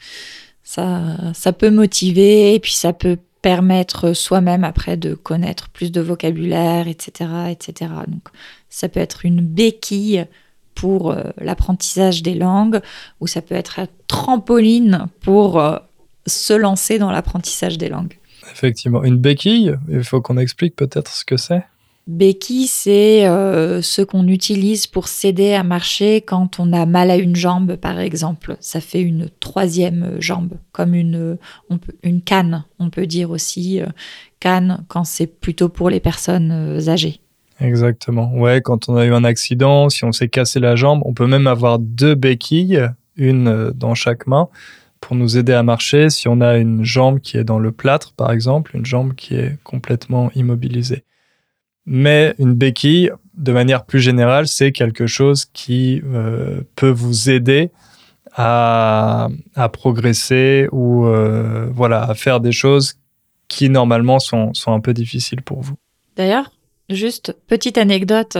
Ça, 0.62 1.32
ça 1.32 1.52
peut 1.52 1.70
motiver 1.70 2.54
et 2.54 2.60
puis 2.60 2.72
ça 2.72 2.92
peut 2.92 3.18
permettre 3.40 4.14
soi-même 4.14 4.64
après 4.64 4.96
de 4.96 5.14
connaître 5.14 5.68
plus 5.68 5.92
de 5.92 6.00
vocabulaire, 6.00 6.88
etc., 6.88 7.30
etc. 7.50 7.90
Donc, 8.08 8.28
ça 8.68 8.88
peut 8.88 9.00
être 9.00 9.24
une 9.24 9.40
béquille 9.40 10.26
pour 10.74 11.12
euh, 11.12 11.24
l'apprentissage 11.38 12.22
des 12.22 12.34
langues 12.34 12.80
ou 13.20 13.26
ça 13.26 13.42
peut 13.42 13.54
être 13.54 13.78
un 13.78 13.86
trampoline 14.06 15.06
pour 15.20 15.60
euh, 15.60 15.76
se 16.26 16.52
lancer 16.52 16.98
dans 16.98 17.10
l'apprentissage 17.10 17.78
des 17.78 17.88
langues. 17.88 18.18
Effectivement. 18.52 19.02
Une 19.04 19.18
béquille, 19.18 19.74
il 19.88 20.04
faut 20.04 20.20
qu'on 20.20 20.36
explique 20.36 20.76
peut-être 20.76 21.12
ce 21.12 21.24
que 21.24 21.36
c'est. 21.36 21.64
Béquille, 22.06 22.66
c'est 22.66 23.26
euh, 23.26 23.80
ce 23.80 24.02
qu'on 24.02 24.28
utilise 24.28 24.86
pour 24.86 25.08
s'aider 25.08 25.54
à 25.54 25.62
marcher 25.62 26.20
quand 26.20 26.60
on 26.60 26.74
a 26.74 26.84
mal 26.84 27.10
à 27.10 27.16
une 27.16 27.34
jambe, 27.34 27.76
par 27.76 27.98
exemple. 27.98 28.58
Ça 28.60 28.82
fait 28.82 29.00
une 29.00 29.30
troisième 29.40 30.16
jambe, 30.18 30.52
comme 30.72 30.94
une, 30.94 31.38
une 32.02 32.20
canne, 32.20 32.64
on 32.78 32.90
peut 32.90 33.06
dire 33.06 33.30
aussi 33.30 33.80
euh, 33.80 33.86
canne 34.38 34.84
quand 34.88 35.04
c'est 35.04 35.26
plutôt 35.26 35.70
pour 35.70 35.88
les 35.88 36.00
personnes 36.00 36.50
euh, 36.52 36.88
âgées. 36.88 37.20
Exactement. 37.58 38.34
Ouais, 38.34 38.60
quand 38.60 38.90
on 38.90 38.96
a 38.96 39.06
eu 39.06 39.14
un 39.14 39.24
accident, 39.24 39.88
si 39.88 40.04
on 40.04 40.12
s'est 40.12 40.28
cassé 40.28 40.60
la 40.60 40.76
jambe, 40.76 41.00
on 41.06 41.14
peut 41.14 41.26
même 41.26 41.46
avoir 41.46 41.78
deux 41.78 42.14
béquilles, 42.14 42.86
une 43.16 43.70
dans 43.74 43.94
chaque 43.94 44.26
main 44.26 44.48
pour 45.04 45.16
nous 45.16 45.36
aider 45.36 45.52
à 45.52 45.62
marcher 45.62 46.08
si 46.08 46.28
on 46.28 46.40
a 46.40 46.56
une 46.56 46.82
jambe 46.82 47.20
qui 47.20 47.36
est 47.36 47.44
dans 47.44 47.58
le 47.58 47.72
plâtre, 47.72 48.14
par 48.14 48.32
exemple, 48.32 48.74
une 48.74 48.86
jambe 48.86 49.14
qui 49.14 49.34
est 49.34 49.58
complètement 49.62 50.30
immobilisée. 50.34 51.04
Mais 51.84 52.34
une 52.38 52.54
béquille, 52.54 53.10
de 53.34 53.52
manière 53.52 53.84
plus 53.84 54.00
générale, 54.00 54.48
c'est 54.48 54.72
quelque 54.72 55.06
chose 55.06 55.44
qui 55.44 56.00
euh, 56.06 56.62
peut 56.74 56.88
vous 56.88 57.28
aider 57.28 57.70
à, 58.34 59.28
progresser 59.74 60.68
ou 60.72 61.04
euh, 61.04 61.68
voilà, 61.70 62.02
à 62.04 62.14
faire 62.14 62.40
des 62.40 62.52
choses 62.52 62.94
qui 63.48 63.68
normalement 63.68 64.18
sont, 64.18 64.54
sont 64.54 64.72
un 64.72 64.80
peu 64.80 64.94
difficiles 64.94 65.42
pour 65.42 65.60
vous. 65.60 65.74
D'ailleurs, 66.16 66.50
Juste 66.90 67.34
petite 67.48 67.78
anecdote. 67.78 68.36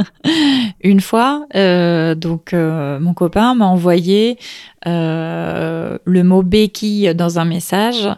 Une 0.82 1.00
fois, 1.00 1.46
euh, 1.54 2.14
donc 2.14 2.54
euh, 2.54 2.98
mon 2.98 3.12
copain 3.12 3.54
m'a 3.54 3.66
envoyé 3.66 4.38
euh, 4.86 5.98
le 6.02 6.24
mot 6.24 6.42
béquille 6.42 7.14
dans 7.14 7.38
un 7.38 7.44
message 7.44 8.08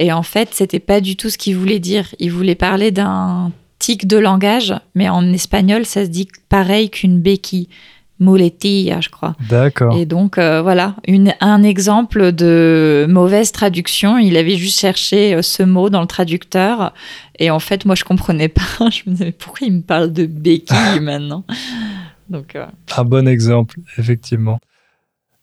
et 0.00 0.12
en 0.12 0.24
fait 0.24 0.48
c'était 0.52 0.80
pas 0.80 1.00
du 1.00 1.14
tout 1.14 1.30
ce 1.30 1.38
qu'il 1.38 1.56
voulait 1.56 1.78
dire. 1.78 2.14
Il 2.18 2.32
voulait 2.32 2.56
parler 2.56 2.90
d'un 2.90 3.52
tic 3.78 4.08
de 4.08 4.16
langage, 4.16 4.74
mais 4.96 5.08
en 5.08 5.32
espagnol 5.32 5.86
ça 5.86 6.04
se 6.04 6.10
dit 6.10 6.26
pareil 6.48 6.90
qu'une 6.90 7.20
béquille 7.20 7.68
muletilla, 8.18 9.00
je 9.00 9.08
crois. 9.08 9.34
D'accord. 9.48 9.96
Et 9.96 10.06
donc, 10.06 10.38
euh, 10.38 10.62
voilà, 10.62 10.96
une, 11.06 11.34
un 11.40 11.62
exemple 11.62 12.32
de 12.32 13.06
mauvaise 13.08 13.52
traduction. 13.52 14.18
Il 14.18 14.36
avait 14.36 14.56
juste 14.56 14.80
cherché 14.80 15.34
euh, 15.34 15.42
ce 15.42 15.62
mot 15.62 15.90
dans 15.90 16.00
le 16.00 16.06
traducteur. 16.06 16.92
Et 17.38 17.50
en 17.50 17.58
fait, 17.58 17.84
moi, 17.84 17.94
je 17.94 18.04
comprenais 18.04 18.48
pas. 18.48 18.62
Je 18.90 19.02
me 19.06 19.14
disais, 19.14 19.32
pourquoi 19.32 19.66
il 19.66 19.74
me 19.74 19.82
parle 19.82 20.12
de 20.12 20.26
béquille 20.26 21.00
maintenant? 21.00 21.44
Donc, 22.30 22.56
euh, 22.56 22.66
Un 22.96 23.04
bon 23.04 23.28
exemple, 23.28 23.78
effectivement. 23.98 24.58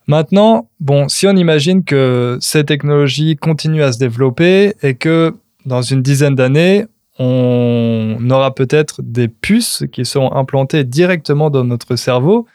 Maintenant, 0.08 0.68
bon, 0.80 1.08
si 1.08 1.28
on 1.28 1.36
imagine 1.36 1.84
que 1.84 2.38
ces 2.42 2.66
technologies 2.66 3.38
continuent 3.38 3.84
à 3.84 3.94
se 3.94 4.00
développer 4.00 4.74
et 4.84 4.96
que 4.96 5.34
dans 5.66 5.82
une 5.82 6.02
dizaine 6.02 6.36
d'années, 6.36 6.86
on 7.20 8.18
aura 8.30 8.54
peut-être 8.54 9.02
des 9.02 9.28
puces 9.30 9.86
qui 9.92 10.04
seront 10.04 10.34
implantées 10.34 10.84
directement 10.84 11.50
dans 11.50 11.64
notre 11.64 11.96
cerveau 11.96 12.48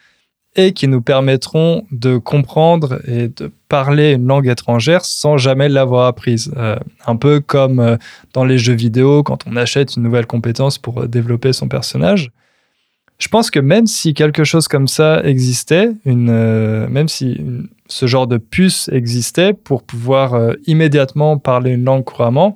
qui 0.73 0.87
nous 0.87 1.01
permettront 1.01 1.85
de 1.91 2.17
comprendre 2.17 3.01
et 3.07 3.27
de 3.27 3.51
parler 3.67 4.13
une 4.13 4.27
langue 4.27 4.47
étrangère 4.47 5.05
sans 5.05 5.37
jamais 5.37 5.69
l'avoir 5.69 6.07
apprise. 6.07 6.51
Euh, 6.57 6.75
un 7.05 7.15
peu 7.15 7.39
comme 7.39 7.79
euh, 7.79 7.97
dans 8.33 8.43
les 8.43 8.57
jeux 8.57 8.73
vidéo, 8.73 9.23
quand 9.23 9.45
on 9.47 9.55
achète 9.55 9.95
une 9.95 10.03
nouvelle 10.03 10.25
compétence 10.25 10.77
pour 10.77 11.01
euh, 11.01 11.07
développer 11.07 11.53
son 11.53 11.67
personnage. 11.67 12.31
Je 13.19 13.27
pense 13.27 13.51
que 13.51 13.59
même 13.59 13.85
si 13.85 14.13
quelque 14.13 14.43
chose 14.43 14.67
comme 14.67 14.87
ça 14.87 15.21
existait, 15.25 15.91
même 16.05 17.09
si 17.09 17.37
ce 17.87 18.05
genre 18.07 18.27
de 18.27 18.37
puce 18.37 18.89
existait 18.93 19.51
pour 19.51 19.83
pouvoir 19.83 20.53
immédiatement 20.67 21.37
parler 21.37 21.71
une 21.71 21.83
langue 21.83 22.05
couramment, 22.05 22.55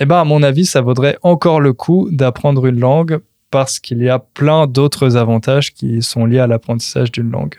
eh 0.00 0.04
ben, 0.04 0.16
à 0.16 0.24
mon 0.24 0.42
avis, 0.42 0.66
ça 0.66 0.80
vaudrait 0.80 1.16
encore 1.22 1.60
le 1.60 1.72
coup 1.74 2.08
d'apprendre 2.10 2.66
une 2.66 2.80
langue 2.80 3.20
parce 3.52 3.78
qu'il 3.78 4.02
y 4.02 4.08
a 4.08 4.18
plein 4.18 4.66
d'autres 4.66 5.16
avantages 5.16 5.72
qui 5.72 6.02
sont 6.02 6.24
liés 6.24 6.40
à 6.40 6.48
l'apprentissage 6.48 7.12
d'une 7.12 7.30
langue. 7.30 7.56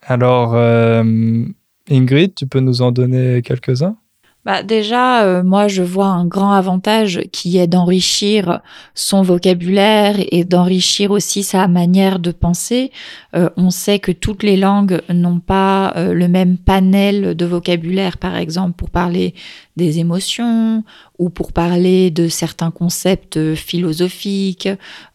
Alors, 0.00 0.54
euh, 0.54 1.44
Ingrid, 1.90 2.34
tu 2.34 2.46
peux 2.46 2.60
nous 2.60 2.80
en 2.80 2.92
donner 2.92 3.42
quelques-uns? 3.42 3.96
Bah 4.44 4.64
déjà, 4.64 5.22
euh, 5.22 5.44
moi, 5.44 5.68
je 5.68 5.84
vois 5.84 6.08
un 6.08 6.26
grand 6.26 6.50
avantage 6.50 7.20
qui 7.30 7.58
est 7.58 7.68
d'enrichir 7.68 8.60
son 8.92 9.22
vocabulaire 9.22 10.16
et 10.32 10.42
d'enrichir 10.42 11.12
aussi 11.12 11.44
sa 11.44 11.68
manière 11.68 12.18
de 12.18 12.32
penser. 12.32 12.90
Euh, 13.36 13.50
on 13.56 13.70
sait 13.70 14.00
que 14.00 14.10
toutes 14.10 14.42
les 14.42 14.56
langues 14.56 15.00
n'ont 15.08 15.38
pas 15.38 15.92
euh, 15.94 16.12
le 16.12 16.26
même 16.26 16.58
panel 16.58 17.36
de 17.36 17.46
vocabulaire, 17.46 18.18
par 18.18 18.34
exemple, 18.34 18.72
pour 18.72 18.90
parler 18.90 19.34
des 19.76 20.00
émotions 20.00 20.82
ou 21.20 21.30
pour 21.30 21.52
parler 21.52 22.10
de 22.10 22.26
certains 22.26 22.72
concepts 22.72 23.54
philosophiques, 23.54 24.68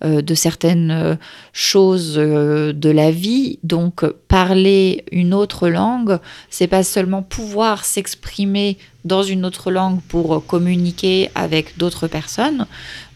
de 0.03 0.33
certaines 0.33 1.19
choses 1.53 2.15
de 2.15 2.89
la 2.89 3.11
vie. 3.11 3.59
Donc, 3.61 4.03
parler 4.27 5.03
une 5.11 5.35
autre 5.35 5.69
langue, 5.69 6.17
c'est 6.49 6.65
pas 6.65 6.81
seulement 6.81 7.21
pouvoir 7.21 7.85
s'exprimer 7.85 8.79
dans 9.07 9.23
une 9.23 9.45
autre 9.45 9.71
langue 9.71 10.01
pour 10.01 10.45
communiquer 10.45 11.31
avec 11.33 11.77
d'autres 11.77 12.07
personnes. 12.07 12.67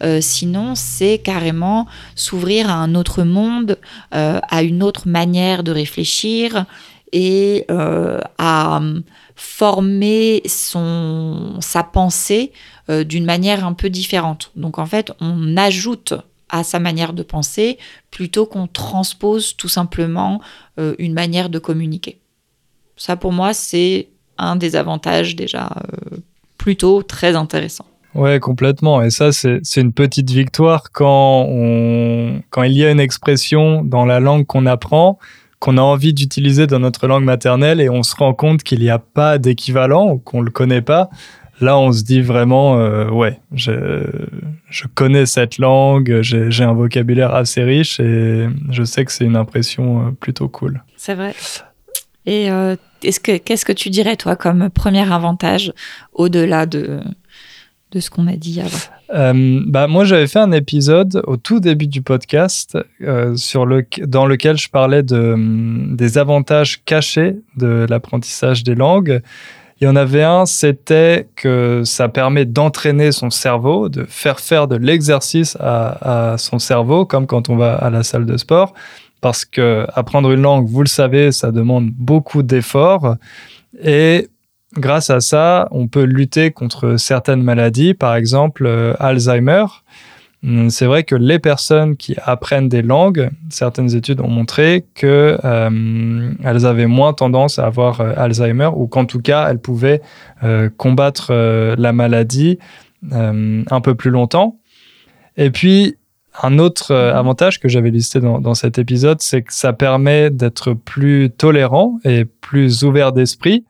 Euh, 0.02 0.20
sinon, 0.20 0.74
c'est 0.74 1.18
carrément 1.18 1.86
s'ouvrir 2.14 2.70
à 2.70 2.74
un 2.74 2.94
autre 2.94 3.22
monde, 3.22 3.78
euh, 4.14 4.40
à 4.48 4.62
une 4.62 4.82
autre 4.82 5.06
manière 5.06 5.62
de 5.62 5.70
réfléchir 5.70 6.64
et 7.12 7.66
euh, 7.70 8.18
à 8.38 8.80
former 9.36 10.42
son, 10.46 11.58
sa 11.60 11.82
pensée 11.82 12.52
d'une 12.88 13.24
manière 13.24 13.64
un 13.64 13.74
peu 13.74 13.90
différente. 13.90 14.50
Donc 14.56 14.78
en 14.78 14.86
fait, 14.86 15.12
on 15.20 15.56
ajoute 15.56 16.14
à 16.48 16.64
sa 16.64 16.78
manière 16.78 17.12
de 17.12 17.22
penser 17.22 17.78
plutôt 18.10 18.44
qu'on 18.44 18.66
transpose 18.66 19.56
tout 19.56 19.68
simplement 19.68 20.40
une 20.98 21.14
manière 21.14 21.48
de 21.48 21.58
communiquer. 21.58 22.18
Ça 22.96 23.16
pour 23.16 23.32
moi, 23.32 23.54
c'est 23.54 24.08
un 24.38 24.56
des 24.56 24.76
avantages 24.76 25.36
déjà 25.36 25.70
euh, 25.76 26.16
plutôt 26.58 27.02
très 27.02 27.36
intéressant. 27.36 27.86
Ouais, 28.14 28.40
complètement. 28.40 29.02
Et 29.02 29.10
ça, 29.10 29.32
c'est 29.32 29.60
une 29.76 29.92
petite 29.92 30.30
victoire 30.30 30.90
quand, 30.92 31.46
on, 31.48 32.42
quand 32.50 32.62
il 32.62 32.72
y 32.72 32.84
a 32.84 32.90
une 32.90 33.00
expression 33.00 33.82
dans 33.82 34.04
la 34.04 34.20
langue 34.20 34.46
qu'on 34.46 34.66
apprend, 34.66 35.18
qu'on 35.60 35.78
a 35.78 35.80
envie 35.80 36.12
d'utiliser 36.12 36.66
dans 36.66 36.80
notre 36.80 37.06
langue 37.06 37.24
maternelle 37.24 37.80
et 37.80 37.88
on 37.88 38.02
se 38.02 38.14
rend 38.14 38.34
compte 38.34 38.62
qu'il 38.64 38.80
n'y 38.80 38.90
a 38.90 38.98
pas 38.98 39.38
d'équivalent 39.38 40.10
ou 40.10 40.18
qu'on 40.18 40.40
ne 40.40 40.44
le 40.44 40.50
connaît 40.50 40.82
pas. 40.82 41.08
Là, 41.60 41.78
on 41.78 41.92
se 41.92 42.02
dit 42.02 42.20
vraiment, 42.20 42.78
euh, 42.78 43.08
ouais, 43.08 43.38
je, 43.54 44.02
je 44.68 44.84
connais 44.92 45.26
cette 45.26 45.58
langue, 45.58 46.20
j'ai 46.20 46.64
un 46.64 46.72
vocabulaire 46.72 47.34
assez 47.34 47.62
riche 47.62 48.00
et 48.00 48.48
je 48.70 48.82
sais 48.82 49.04
que 49.04 49.12
c'est 49.12 49.24
une 49.24 49.36
impression 49.36 50.00
euh, 50.00 50.10
plutôt 50.10 50.48
cool. 50.48 50.82
C'est 50.96 51.14
vrai. 51.14 51.34
Et 52.26 52.50
qu'est-ce 53.02 53.64
que 53.64 53.72
tu 53.72 53.90
dirais, 53.90 54.16
toi, 54.16 54.36
comme 54.36 54.70
premier 54.70 55.10
avantage 55.12 55.72
au-delà 56.12 56.66
de, 56.66 57.00
de 57.92 58.00
ce 58.00 58.10
qu'on 58.10 58.26
a 58.26 58.36
dit 58.36 58.60
avant? 58.60 58.78
Euh, 59.14 59.60
bah, 59.66 59.86
Moi, 59.86 60.04
j'avais 60.04 60.26
fait 60.26 60.38
un 60.38 60.52
épisode 60.52 61.22
au 61.26 61.36
tout 61.36 61.60
début 61.60 61.86
du 61.86 62.02
podcast 62.02 62.78
euh, 63.02 63.36
sur 63.36 63.66
le, 63.66 63.86
dans 64.00 64.26
lequel 64.26 64.56
je 64.56 64.68
parlais 64.68 65.02
de, 65.02 65.32
hum, 65.34 65.94
des 65.96 66.18
avantages 66.18 66.82
cachés 66.84 67.36
de 67.56 67.86
l'apprentissage 67.88 68.64
des 68.64 68.74
langues. 68.74 69.20
Il 69.80 69.84
y 69.86 69.88
en 69.88 69.96
avait 69.96 70.22
un, 70.22 70.46
c'était 70.46 71.26
que 71.34 71.82
ça 71.84 72.08
permet 72.08 72.44
d'entraîner 72.44 73.10
son 73.10 73.30
cerveau, 73.30 73.88
de 73.88 74.04
faire 74.04 74.38
faire 74.38 74.68
de 74.68 74.76
l'exercice 74.76 75.56
à, 75.58 76.36
son 76.38 76.60
cerveau, 76.60 77.04
comme 77.04 77.26
quand 77.26 77.48
on 77.48 77.56
va 77.56 77.74
à 77.74 77.90
la 77.90 78.04
salle 78.04 78.24
de 78.24 78.36
sport 78.36 78.74
parce 79.22 79.46
que 79.46 79.86
apprendre 79.94 80.32
une 80.32 80.42
langue, 80.42 80.66
vous 80.68 80.82
le 80.82 80.88
savez, 80.88 81.32
ça 81.32 81.52
demande 81.52 81.90
beaucoup 81.90 82.42
d'efforts 82.42 83.16
et 83.80 84.28
grâce 84.76 85.10
à 85.10 85.20
ça, 85.20 85.68
on 85.70 85.86
peut 85.88 86.02
lutter 86.02 86.50
contre 86.50 86.96
certaines 86.96 87.42
maladies, 87.42 87.94
par 87.94 88.16
exemple 88.16 88.66
euh, 88.66 88.94
Alzheimer. 88.98 89.64
Hum, 90.44 90.70
c'est 90.70 90.86
vrai 90.86 91.04
que 91.04 91.14
les 91.14 91.38
personnes 91.38 91.96
qui 91.96 92.16
apprennent 92.24 92.68
des 92.68 92.82
langues, 92.82 93.30
certaines 93.48 93.94
études 93.94 94.20
ont 94.20 94.28
montré 94.28 94.84
que 94.96 95.38
euh, 95.44 96.32
elles 96.42 96.66
avaient 96.66 96.88
moins 96.88 97.12
tendance 97.12 97.60
à 97.60 97.66
avoir 97.66 98.00
euh, 98.00 98.12
Alzheimer 98.16 98.70
ou 98.74 98.88
qu'en 98.88 99.04
tout 99.04 99.20
cas 99.20 99.48
elles 99.48 99.60
pouvaient 99.60 100.02
combattre 100.76 101.32
la 101.78 101.92
maladie 101.92 102.58
un 103.12 103.80
peu 103.80 103.94
plus 103.94 104.10
longtemps. 104.10 104.58
Et 105.36 105.50
puis 105.50 105.96
un 106.40 106.58
autre 106.58 106.92
euh, 106.92 107.14
avantage 107.14 107.60
que 107.60 107.68
j'avais 107.68 107.90
listé 107.90 108.20
dans, 108.20 108.54
cet 108.54 108.78
épisode, 108.78 109.20
c'est 109.20 109.42
que 109.42 109.52
ça 109.52 109.72
permet 109.72 110.30
d'être 110.30 110.72
plus 110.72 111.30
tolérant 111.30 111.98
et 112.04 112.24
plus 112.24 112.84
ouvert 112.84 113.12
d'esprit, 113.12 113.64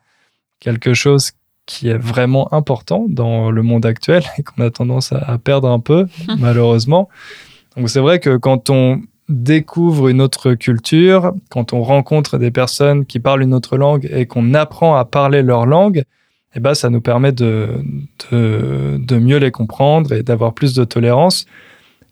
quelque 0.61 0.95
chose 0.95 1.33
qui 1.67 1.89
est 1.89 1.99
vraiment 1.99 2.53
important 2.53 3.07
dans 3.09 3.51
le 3.51 3.63
monde 3.63 3.87
actuel 3.87 4.23
et 4.39 4.43
qu'on 4.43 4.63
a 4.63 4.71
tendance 4.71 5.13
à, 5.13 5.39
perdre 5.39 5.69
un 5.69 5.81
peu, 5.81 6.07
malheureusement. 6.39 7.09
Donc 7.77 7.89
c'est 7.89 8.01
vrai 8.01 8.21
que 8.21 8.37
quand 8.37 8.71
on 8.71 9.01
découvre 9.29 10.09
une 10.09 10.21
autre 10.21 10.55
culture, 10.55 11.33
quand 11.49 11.73
on 11.73 11.83
rencontre 11.83 12.39
des 12.39 12.51
personnes 12.51 13.07
qui 13.07 13.19
parlent 13.19 13.43
une 13.43 13.55
autre 13.55 13.77
langue 13.77 14.09
et 14.13 14.27
qu'on 14.27 14.53
apprend 14.55 14.95
à 14.97 15.05
parler 15.05 15.43
leur 15.43 15.65
langue, 15.65 16.05
eh 16.55 16.61
ben, 16.61 16.75
ça 16.75 16.91
nous 16.91 17.01
permet 17.01 17.33
de, 17.33 17.83
de 18.31 19.17
mieux 19.17 19.39
les 19.39 19.51
comprendre 19.51 20.13
et 20.13 20.23
d'avoir 20.23 20.53
plus 20.53 20.75
de 20.75 20.85
tolérance. 20.85 21.47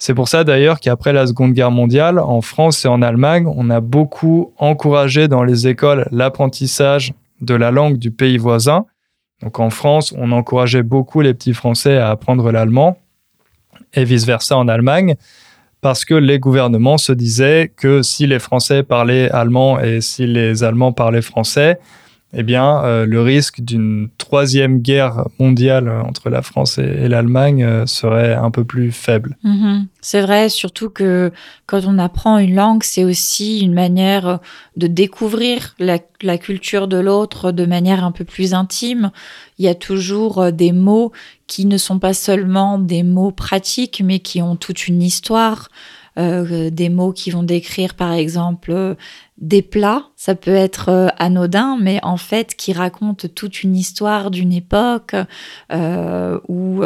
C'est 0.00 0.14
pour 0.14 0.28
ça 0.28 0.44
d'ailleurs 0.44 0.80
qu'après 0.80 1.12
la 1.12 1.26
Seconde 1.26 1.52
Guerre 1.52 1.70
mondiale, 1.70 2.18
en 2.18 2.40
France 2.40 2.86
et 2.86 2.88
en 2.88 3.02
Allemagne, 3.02 3.46
on 3.46 3.68
a 3.68 3.80
beaucoup 3.80 4.54
encouragé 4.56 5.28
dans 5.28 5.44
les 5.44 5.68
écoles 5.68 6.08
l'apprentissage 6.10 7.12
de 7.42 7.54
la 7.54 7.70
langue 7.70 7.98
du 7.98 8.10
pays 8.10 8.38
voisin. 8.38 8.86
Donc 9.42 9.60
en 9.60 9.68
France, 9.68 10.14
on 10.16 10.32
encourageait 10.32 10.82
beaucoup 10.82 11.20
les 11.20 11.34
petits 11.34 11.52
Français 11.52 11.98
à 11.98 12.08
apprendre 12.08 12.50
l'allemand 12.50 12.96
et 13.92 14.04
vice-versa 14.04 14.56
en 14.56 14.68
Allemagne 14.68 15.16
parce 15.82 16.06
que 16.06 16.14
les 16.14 16.38
gouvernements 16.38 16.98
se 16.98 17.12
disaient 17.12 17.70
que 17.76 18.00
si 18.00 18.26
les 18.26 18.38
Français 18.38 18.82
parlaient 18.82 19.30
allemand 19.30 19.80
et 19.80 20.00
si 20.00 20.26
les 20.26 20.64
Allemands 20.64 20.92
parlaient 20.92 21.20
français, 21.20 21.78
eh 22.32 22.44
bien, 22.44 22.84
euh, 22.84 23.06
le 23.06 23.20
risque 23.20 23.60
d'une 23.60 24.08
troisième 24.16 24.78
guerre 24.78 25.24
mondiale 25.40 25.88
entre 25.88 26.30
la 26.30 26.42
France 26.42 26.78
et, 26.78 27.08
l'Allemagne 27.08 27.64
euh, 27.64 27.86
serait 27.86 28.34
un 28.34 28.52
peu 28.52 28.62
plus 28.62 28.92
faible. 28.92 29.36
Mhm. 29.42 29.88
C'est 30.00 30.20
vrai, 30.20 30.48
surtout 30.48 30.90
que 30.90 31.32
quand 31.66 31.82
on 31.86 31.98
apprend 31.98 32.38
une 32.38 32.54
langue, 32.54 32.84
c'est 32.84 33.04
aussi 33.04 33.60
une 33.60 33.74
manière 33.74 34.38
de 34.76 34.86
découvrir 34.86 35.74
la, 35.80 35.98
culture 36.38 36.86
de 36.86 36.98
l'autre 36.98 37.50
de 37.50 37.66
manière 37.66 38.04
un 38.04 38.12
peu 38.12 38.24
plus 38.24 38.54
intime. 38.54 39.10
Il 39.58 39.64
y 39.64 39.68
a 39.68 39.74
toujours 39.74 40.40
euh, 40.40 40.50
des 40.52 40.72
mots 40.72 41.10
qui 41.48 41.66
ne 41.66 41.78
sont 41.78 41.98
pas 41.98 42.14
seulement 42.14 42.78
des 42.78 43.02
mots 43.02 43.32
pratiques, 43.32 44.02
mais 44.04 44.20
qui 44.20 44.40
ont 44.40 44.54
toute 44.54 44.86
une 44.86 45.02
histoire. 45.02 45.68
Euh, 46.18 46.70
des 46.70 46.88
mots 46.88 47.12
qui 47.12 47.30
vont 47.30 47.44
décrire 47.44 47.94
par 47.94 48.12
exemple 48.12 48.72
euh, 48.72 48.96
des 49.40 49.62
plats, 49.62 50.04
ça 50.16 50.34
peut 50.34 50.54
être 50.54 50.90
euh, 50.90 51.08
anodin, 51.18 51.78
mais 51.80 51.98
en 52.02 52.16
fait 52.16 52.54
qui 52.54 52.72
raconte 52.72 53.34
toute 53.34 53.62
une 53.62 53.74
histoire 53.74 54.30
d'une 54.30 54.52
époque, 54.52 55.16
ou 56.48 56.82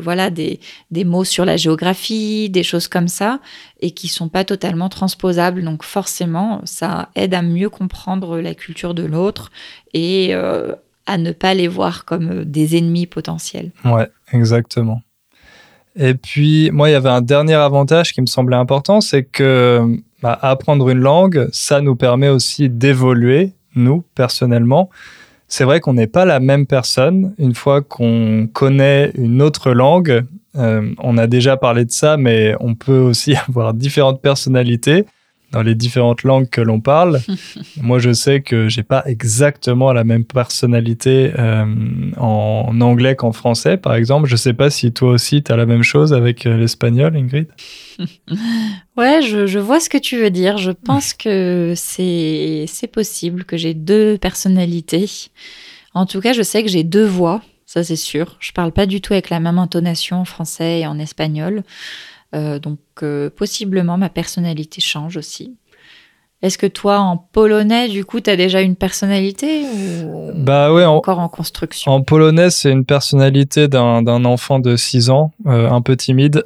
voilà 0.00 0.30
des, 0.30 0.60
des 0.90 1.04
mots 1.04 1.24
sur 1.24 1.44
la 1.44 1.56
géographie, 1.56 2.48
des 2.50 2.62
choses 2.62 2.88
comme 2.88 3.08
ça, 3.08 3.40
et 3.80 3.90
qui 3.90 4.08
sont 4.08 4.28
pas 4.28 4.44
totalement 4.44 4.88
transposables. 4.88 5.62
Donc 5.62 5.82
forcément, 5.82 6.60
ça 6.64 7.08
aide 7.14 7.34
à 7.34 7.42
mieux 7.42 7.70
comprendre 7.70 8.38
la 8.38 8.54
culture 8.54 8.94
de 8.94 9.04
l'autre 9.04 9.50
et 9.92 10.34
à 10.34 11.18
ne 11.18 11.32
pas 11.32 11.54
les 11.54 11.68
voir 11.68 12.04
comme 12.04 12.44
des 12.44 12.76
ennemis 12.76 13.06
potentiels. 13.06 13.72
Ouais, 13.84 14.08
exactement. 14.32 15.02
Et 15.96 16.14
puis, 16.14 16.70
moi, 16.70 16.88
il 16.88 16.92
y 16.92 16.94
avait 16.94 17.08
un 17.08 17.22
dernier 17.22 17.54
avantage 17.54 18.12
qui 18.12 18.20
me 18.20 18.26
semblait 18.26 18.56
important, 18.56 19.00
c'est 19.00 19.24
que 19.24 19.98
bah, 20.22 20.38
apprendre 20.42 20.88
une 20.90 20.98
langue, 20.98 21.48
ça 21.52 21.80
nous 21.80 21.96
permet 21.96 22.28
aussi 22.28 22.68
d'évoluer, 22.68 23.52
nous, 23.74 24.04
personnellement. 24.14 24.90
C'est 25.46 25.64
vrai 25.64 25.80
qu'on 25.80 25.94
n'est 25.94 26.06
pas 26.06 26.24
la 26.24 26.40
même 26.40 26.66
personne 26.66 27.34
une 27.38 27.54
fois 27.54 27.80
qu'on 27.80 28.48
connaît 28.52 29.12
une 29.16 29.40
autre 29.40 29.70
langue. 29.70 30.24
Euh, 30.56 30.92
on 30.98 31.16
a 31.16 31.26
déjà 31.26 31.56
parlé 31.56 31.84
de 31.84 31.90
ça, 31.90 32.16
mais 32.16 32.54
on 32.60 32.74
peut 32.74 32.98
aussi 32.98 33.34
avoir 33.48 33.74
différentes 33.74 34.20
personnalités 34.20 35.06
dans 35.52 35.62
les 35.62 35.74
différentes 35.74 36.22
langues 36.22 36.48
que 36.48 36.60
l'on 36.60 36.80
parle. 36.80 37.20
Moi, 37.80 37.98
je 37.98 38.12
sais 38.12 38.40
que 38.42 38.68
j'ai 38.68 38.82
pas 38.82 39.02
exactement 39.06 39.92
la 39.92 40.04
même 40.04 40.24
personnalité 40.24 41.32
euh, 41.38 41.64
en 42.16 42.80
anglais 42.80 43.16
qu'en 43.16 43.32
français, 43.32 43.76
par 43.76 43.94
exemple. 43.94 44.28
Je 44.28 44.36
sais 44.36 44.52
pas 44.52 44.70
si 44.70 44.92
toi 44.92 45.12
aussi, 45.12 45.42
tu 45.42 45.52
as 45.52 45.56
la 45.56 45.66
même 45.66 45.82
chose 45.82 46.12
avec 46.12 46.46
euh, 46.46 46.56
l'espagnol, 46.56 47.16
Ingrid. 47.16 47.48
ouais, 48.96 49.22
je, 49.22 49.46
je, 49.46 49.58
vois 49.58 49.80
ce 49.80 49.88
que 49.88 49.98
tu 49.98 50.18
veux 50.18 50.30
dire. 50.30 50.58
Je 50.58 50.70
pense 50.70 51.14
que 51.14 51.72
c'est 51.76 52.66
possible 52.92 53.44
que 53.44 53.56
j'ai 53.56 53.74
deux 53.74 54.18
personnalités. 54.18 55.10
En 55.94 56.06
tout 56.06 56.20
cas, 56.20 56.32
je 56.32 56.42
sais 56.42 56.62
que 56.62 56.68
j'ai 56.68 56.84
deux 56.84 57.06
voix, 57.06 57.42
ça 57.66 57.82
c'est 57.82 57.96
sûr. 57.96 58.36
Je 58.40 58.52
parle 58.52 58.72
pas 58.72 58.86
du 58.86 59.00
tout 59.00 59.14
avec 59.14 59.30
la 59.30 59.40
même 59.40 59.58
intonation 59.58 60.20
en 60.20 60.24
français 60.24 60.80
et 60.80 60.86
en 60.86 60.98
espagnol. 60.98 61.62
Donc 62.32 62.78
possiblement 63.36 63.96
ma 63.96 64.08
personnalité 64.08 64.80
change 64.80 65.16
aussi. 65.16 65.56
Est-ce 66.40 66.56
que 66.56 66.68
toi, 66.68 67.00
en 67.00 67.16
polonais, 67.16 67.88
du 67.88 68.04
coup, 68.04 68.20
tu 68.20 68.30
as 68.30 68.36
déjà 68.36 68.60
une 68.60 68.76
personnalité 68.76 69.64
ou 70.04 70.30
bah 70.36 70.72
ouais, 70.72 70.84
encore 70.84 71.18
en 71.18 71.28
construction? 71.28 71.90
En 71.90 72.02
polonais, 72.02 72.50
c'est 72.50 72.70
une 72.70 72.84
personnalité 72.84 73.66
d'un 73.66 74.24
enfant 74.24 74.60
de 74.60 74.76
6 74.76 75.10
ans, 75.10 75.32
euh, 75.46 75.68
un 75.68 75.82
peu 75.82 75.96
timide. 75.96 76.44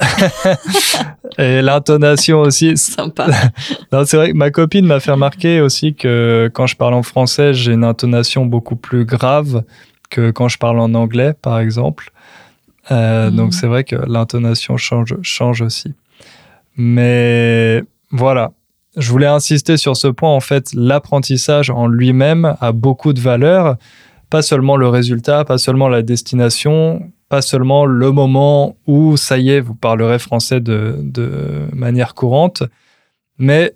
Et 1.39 1.61
l'intonation 1.61 2.41
aussi. 2.41 2.75
Sympa. 2.79 3.27
c'est 4.07 4.17
vrai 4.17 4.33
que 4.33 4.37
ma 4.37 4.51
copine 4.51 4.87
m'a 4.87 4.99
fait 4.99 5.13
remarquer 5.13 5.61
aussi 5.61 5.95
que 5.95 6.51
quand 6.55 6.67
je 6.67 6.77
parle 6.77 6.95
en 6.95 7.03
français, 7.03 7.53
j'ai 7.53 7.73
une 7.73 7.85
intonation 7.85 8.47
beaucoup 8.47 8.77
plus 8.77 9.05
grave 9.05 9.63
que 10.09 10.31
quand 10.31 10.49
je 10.49 10.57
parle 10.57 10.81
en 10.81 10.95
anglais, 10.95 11.35
par 11.43 11.61
exemple. 11.61 12.12
Euh, 12.91 13.31
Donc 13.31 13.47
mhm. 13.47 13.53
c'est 13.53 13.67
vrai 13.67 13.85
que 13.85 13.97
l'intonation 13.97 14.77
change, 14.77 15.17
change 15.23 15.63
aussi. 15.63 15.95
Mais 16.77 17.83
voilà, 18.11 18.53
je 18.97 19.11
voulais 19.11 19.27
insister 19.27 19.77
sur 19.77 19.97
ce 19.97 20.09
point. 20.09 20.31
En 20.31 20.41
fait, 20.41 20.73
l'apprentissage 20.75 21.71
en 21.71 21.87
lui-même 21.87 22.57
a 22.61 22.73
beaucoup 22.73 23.13
de 23.13 23.21
valeur. 23.21 23.77
Pas 24.31 24.43
seulement 24.43 24.77
le 24.77 24.89
résultat, 24.89 25.45
pas 25.45 25.59
seulement 25.59 25.89
la 25.89 26.03
destination, 26.03 27.13
pas 27.29 27.43
seulement 27.43 27.85
le 27.87 28.11
moment 28.11 28.77
où, 28.87 29.17
ça 29.17 29.39
y 29.39 29.51
est, 29.51 29.61
vous 29.61 29.75
parlerez 29.75 30.19
français 30.19 30.61
de, 30.61 30.97
de 31.01 31.67
manière 31.73 32.15
courante, 32.15 32.63
mais 33.39 33.75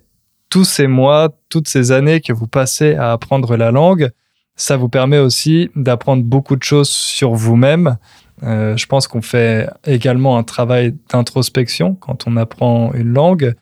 tous 0.49 0.63
ces 0.63 0.87
mois, 0.87 1.29
toutes 1.49 1.67
ces 1.67 1.91
années 1.91 2.21
que 2.21 2.33
vous 2.33 2.47
passez 2.47 2.95
à 2.95 3.11
apprendre 3.11 3.57
la 3.57 3.71
langue, 3.71 4.11
ça 4.55 4.77
vous 4.77 4.89
permet 4.89 5.19
aussi 5.19 5.69
d'apprendre 5.75 6.23
beaucoup 6.23 6.55
de 6.55 6.63
choses 6.63 6.89
sur 6.89 7.33
vous-même. 7.33 7.97
Euh, 8.43 8.77
je 8.77 8.85
pense 8.85 9.07
qu'on 9.07 9.21
fait 9.21 9.69
également 9.85 10.37
un 10.37 10.43
travail 10.43 10.95
d'introspection 11.11 11.95
quand 11.95 12.27
on 12.27 12.37
apprend 12.37 12.93
une 12.93 13.13
langue. 13.13 13.55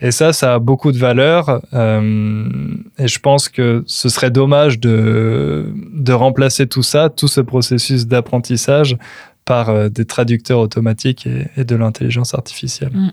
Et 0.00 0.10
ça, 0.10 0.32
ça 0.32 0.54
a 0.54 0.58
beaucoup 0.58 0.92
de 0.92 0.98
valeur. 0.98 1.62
Euh, 1.72 2.48
et 2.98 3.08
je 3.08 3.18
pense 3.20 3.48
que 3.48 3.84
ce 3.86 4.08
serait 4.08 4.30
dommage 4.30 4.80
de, 4.80 5.72
de 5.92 6.12
remplacer 6.12 6.66
tout 6.66 6.82
ça, 6.82 7.08
tout 7.10 7.28
ce 7.28 7.40
processus 7.40 8.06
d'apprentissage, 8.06 8.96
par 9.44 9.68
euh, 9.68 9.88
des 9.88 10.04
traducteurs 10.04 10.58
automatiques 10.58 11.28
et, 11.56 11.64
de 11.64 11.76
l'intelligence 11.76 12.34
artificielle. 12.34 12.92
Mm. 12.92 13.12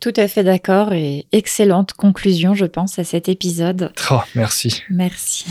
Tout 0.00 0.14
à 0.16 0.28
fait 0.28 0.42
d'accord 0.42 0.94
et 0.94 1.26
excellente 1.30 1.92
conclusion, 1.92 2.54
je 2.54 2.64
pense, 2.64 2.98
à 2.98 3.04
cet 3.04 3.28
épisode. 3.28 3.92
Oh, 4.10 4.20
merci. 4.34 4.82
Merci. 4.88 5.44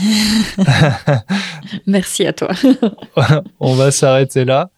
merci 1.86 2.26
à 2.26 2.32
toi. 2.32 2.48
On 3.60 3.74
va 3.74 3.92
s'arrêter 3.92 4.44
là. 4.44 4.70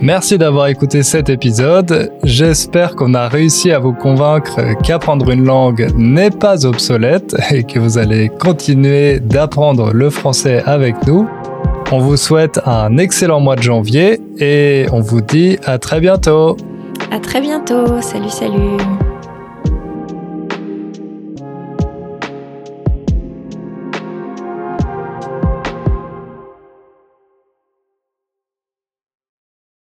Merci 0.00 0.38
d'avoir 0.38 0.66
écouté 0.66 1.04
cet 1.04 1.30
épisode. 1.30 2.10
J'espère 2.24 2.96
qu'on 2.96 3.14
a 3.14 3.28
réussi 3.28 3.70
à 3.70 3.78
vous 3.78 3.92
convaincre 3.92 4.60
qu'apprendre 4.82 5.30
une 5.30 5.44
langue 5.44 5.88
n'est 5.96 6.30
pas 6.30 6.66
obsolète 6.66 7.36
et 7.52 7.62
que 7.62 7.78
vous 7.78 7.96
allez 7.96 8.28
continuer 8.28 9.20
d'apprendre 9.20 9.92
le 9.92 10.10
français 10.10 10.64
avec 10.66 11.06
nous. 11.06 11.28
On 11.92 11.98
vous 11.98 12.16
souhaite 12.16 12.60
un 12.66 12.98
excellent 12.98 13.38
mois 13.38 13.54
de 13.54 13.62
janvier 13.62 14.20
et 14.40 14.86
on 14.90 15.00
vous 15.00 15.20
dit 15.20 15.58
à 15.64 15.78
très 15.78 16.00
bientôt. 16.00 16.56
À 17.10 17.20
très 17.20 17.40
bientôt. 17.40 18.00
Salut, 18.00 18.30
salut. 18.30 18.78